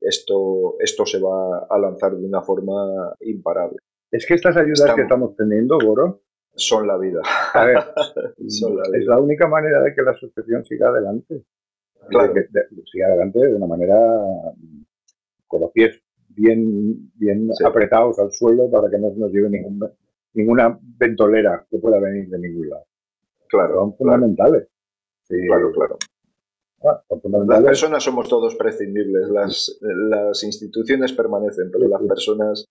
[0.00, 3.78] esto, esto se va a lanzar de una forma imparable.
[4.10, 6.22] Es que estas ayudas que estamos teniendo, Goro,
[6.54, 7.20] son la vida.
[7.54, 7.78] A ver,
[8.38, 11.44] es la única manera de que la asociación siga adelante.
[12.08, 12.32] Claro.
[12.32, 12.46] que,
[12.90, 13.96] siga adelante de una manera
[15.46, 19.50] con los pies bien, bien apretados al suelo para que no nos lleve
[20.32, 22.84] ninguna ventolera que pueda venir de ningún lado.
[23.48, 23.74] Claro.
[23.74, 24.68] Son fundamentales.
[25.28, 25.96] Claro, claro.
[26.82, 32.64] Las personas somos todos prescindibles, las, las instituciones permanecen, pero las personas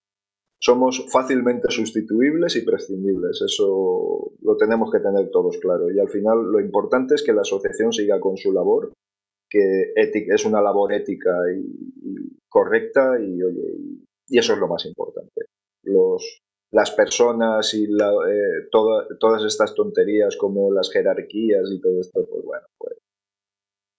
[0.60, 3.42] somos fácilmente sustituibles y prescindibles.
[3.42, 5.92] Eso lo tenemos que tener todos claro.
[5.92, 8.92] Y al final lo importante es que la asociación siga con su labor,
[9.50, 13.76] que es una labor ética y, correcta y, oye,
[14.28, 15.46] y, eso es lo más importante.
[15.84, 16.42] Los,
[16.72, 22.44] las personas y la, eh, todas estas tonterías como las jerarquías y todo esto, pues
[22.44, 22.98] bueno, pues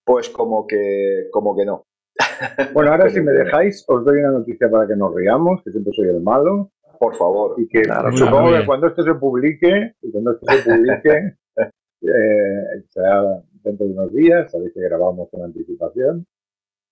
[0.05, 1.87] pues como que, como que no.
[2.73, 5.93] Bueno, ahora si me dejáis, os doy una noticia para que nos riamos, que siempre
[5.95, 6.71] soy el malo.
[6.99, 7.55] Por favor.
[7.59, 7.83] Y que
[8.15, 11.35] supongo que cuando esto se publique, y cuando esto se publique,
[12.03, 16.27] eh, será dentro de unos días, sabéis que grabamos con anticipación,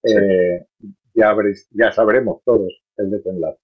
[0.02, 0.64] eh,
[1.14, 1.36] ya,
[1.72, 3.60] ya sabremos todos el desenlace.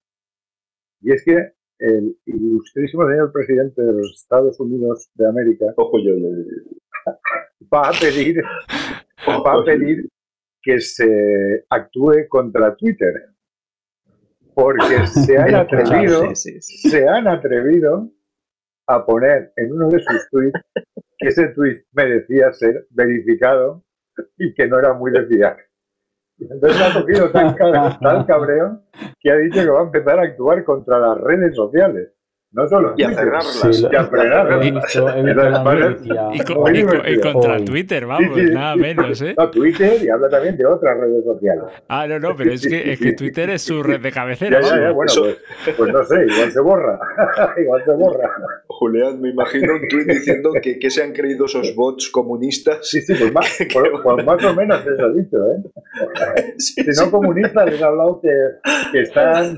[1.01, 6.13] Y es que el ilustrísimo señor presidente de los Estados Unidos de América Ojo yo,
[7.73, 8.41] va a pedir,
[9.27, 10.07] va a pedir
[10.61, 13.13] que se actúe contra Twitter.
[14.53, 16.89] Porque se han atrevido, Sí, sí, sí.
[16.89, 18.09] se han atrevido
[18.87, 20.59] a poner en uno de sus tweets
[21.17, 23.83] que ese tweet merecía ser verificado
[24.37, 25.57] y que no era muy de fiar.
[26.39, 27.55] Entonces ha cogido tan,
[27.99, 28.83] tal cabreo
[29.19, 32.14] que ha dicho que va a empezar a actuar contra las redes sociales.
[32.55, 33.67] No solo Y a cerrarlas.
[33.71, 34.65] Sí, y a frenarlas.
[34.65, 35.89] he visto, he visto la Vale.
[35.89, 36.27] noticia.
[36.33, 36.39] Y,
[37.19, 37.65] contra Hoy.
[37.65, 38.53] Twitter, vamos, Sí, sí.
[38.53, 39.35] nada menos, ¿eh?
[39.37, 41.65] No, Twitter y habla también de otras redes sociales.
[41.89, 44.61] Ah, no, no, pero es que, es que Twitter es su red de cabecera.
[44.61, 44.95] Ya, ya, ya, vamos.
[45.17, 45.35] bueno,
[45.65, 46.99] pues, pues no sé, igual se borra.
[47.61, 48.31] igual se borra.
[48.67, 52.87] Julián, me imagino un tuit diciendo que, que se han creído esos bots comunistas.
[52.89, 55.61] Sí, sí, pues más, pues- pues más o menos eso ha dicho, ¿eh?
[56.57, 57.03] Sí, Si sí.
[57.05, 58.29] no comunistas les ha hablado que,
[58.93, 59.57] que están,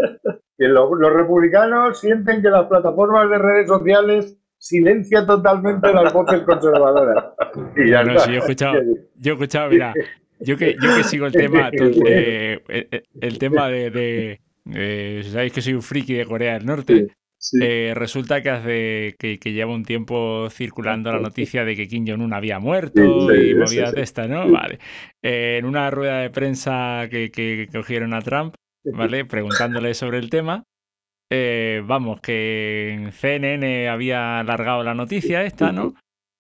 [0.58, 6.42] que lo- los republicanos sienten que las plataformas de redes sociales silencian totalmente las voces
[6.42, 7.26] conservadoras.
[7.76, 8.26] Y ya No, no, está.
[8.26, 8.74] sí, yo he escuchado,
[9.16, 9.94] yo he escuchado, mira,
[10.40, 14.42] yo que, yo que sigo el tema, eh, eh, el tema de, de
[14.74, 17.08] eh, sabéis que soy un friki de Corea del Norte,
[17.40, 17.60] Sí.
[17.62, 22.04] eh, resulta que hace que, que lleva un tiempo circulando la noticia de que Kim
[22.08, 24.50] Jong-un había muerto Sí, y movidas de estas, ¿no?
[24.50, 24.80] Vale.
[25.22, 28.56] En una rueda de prensa que, que cogieron a Trump,
[28.94, 29.26] ¿vale?
[29.26, 30.64] Preguntándole sobre el tema.
[31.30, 35.94] eh, vamos, que en CNN había alargado la noticia esta, ¿no?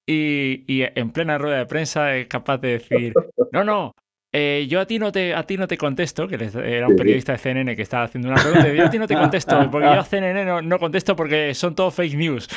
[0.07, 3.13] Y, y en plena rueda de prensa es capaz de decir,
[3.51, 3.93] no, no,
[4.31, 7.33] eh, yo a ti no te a ti no te contesto, que era un periodista
[7.33, 9.87] de CNN que estaba haciendo una pregunta, y yo a ti no te contesto, porque
[9.87, 12.47] yo a CNN no, no contesto porque son todo fake news.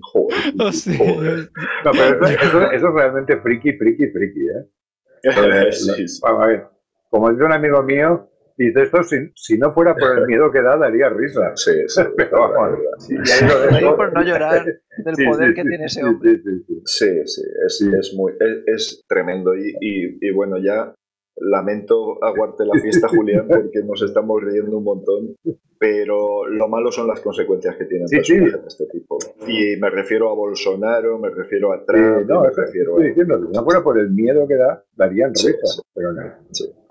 [0.00, 1.50] Joder, O sea, joder.
[1.84, 5.72] No, pero eso, eso- eso es realmente friki, friki, friki, ¿eh?
[5.72, 6.20] Sí, sí.
[6.22, 6.66] Vamos a ver,
[7.10, 8.28] como dice un amigo mío,
[8.66, 11.52] dice esto, si, si no fuera por el miedo que da, daría risa.
[11.56, 13.96] Sí, sí, Pero vamos, sí, y ahí lo Lo digo dejo.
[13.96, 16.30] por no llorar del Sí, poder sí, que sí, tiene ese sí, hombre.
[16.36, 16.82] sí, sí, sí.
[16.84, 19.54] sí, sí, es, es muy, es, es tremendo.
[19.54, 20.94] Y, y, y bueno, ya
[21.40, 25.36] lamento aguarte la fiesta, Julián, porque nos estamos riendo un montón,
[25.78, 29.18] pero lo malo son las consecuencias que tienen Sí, de este tipo.
[29.46, 33.08] Y me refiero a Bolsonaro, me refiero a Trump, no, me refiero estoy a...
[33.08, 35.60] diciendo, no fuera por el miedo que da, darían Sí, risa.
[35.66, 35.82] sí.
[35.94, 36.22] Pero no.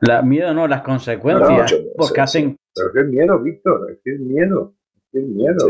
[0.02, 1.50] La, miedo no, las consecuencias.
[1.50, 4.74] No, miedo, porque sí, hacen Pero qué miedo, Víctor, es que es miedo.
[5.14, 5.70] Miedo.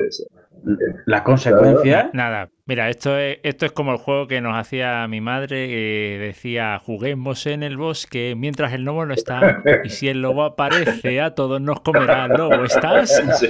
[1.05, 2.13] Las consecuencias.
[2.13, 6.17] Nada, mira, esto es, esto es como el juego que nos hacía mi madre, que
[6.19, 11.21] decía, juguemos en el bosque mientras el lobo no está, y si el lobo aparece,
[11.21, 13.15] a todos nos comerá el lobo, ¿estás?
[13.15, 13.49] Sí, sí.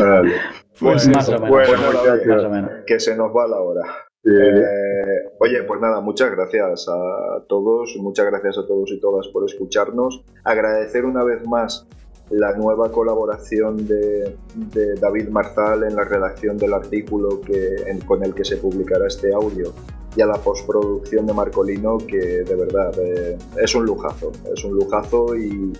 [0.00, 0.32] Vale.
[0.78, 1.48] Pues más o menos.
[1.48, 2.26] bueno, muchachos.
[2.26, 2.70] más o menos.
[2.86, 3.82] que se nos va la hora.
[4.24, 9.44] Eh, oye, pues nada, muchas gracias a todos, muchas gracias a todos y todas por
[9.44, 10.24] escucharnos.
[10.44, 11.88] Agradecer una vez más
[12.30, 18.24] la nueva colaboración de, de David Marzal en la redacción del artículo que, en- con
[18.24, 19.72] el que se publicará este audio
[20.16, 24.72] y a la postproducción de Marcolino, que de verdad eh, es un lujazo, es un
[24.74, 25.72] lujazo y,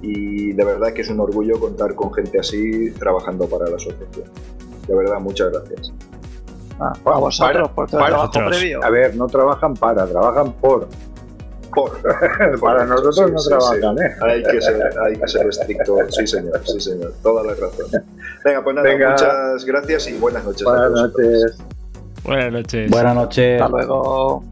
[0.00, 4.26] y de verdad que es un orgullo contar con gente así trabajando para la asociación.
[4.86, 5.92] De verdad, muchas gracias.
[6.80, 8.56] Ah, a vosotros, por todo el para trabajo vosotros.
[8.58, 8.80] previo.
[8.84, 10.88] A ver, no trabajan para, trabajan por.
[11.74, 11.92] Por,
[12.60, 14.04] Para nosotros sí, no sí, trabajan, sí.
[14.04, 14.10] ¿eh?
[14.22, 17.86] Hay que, ser, hay que ser estricto, sí señor, sí señor, toda la razón.
[18.44, 19.10] Venga, pues nada, Venga.
[19.12, 21.08] muchas gracias y buenas noches a Buenas todos.
[21.08, 21.42] y todas.
[21.42, 21.58] noches.
[22.24, 22.90] Buenas noches.
[22.90, 23.62] Buenas noches.
[23.62, 24.44] Hasta luego.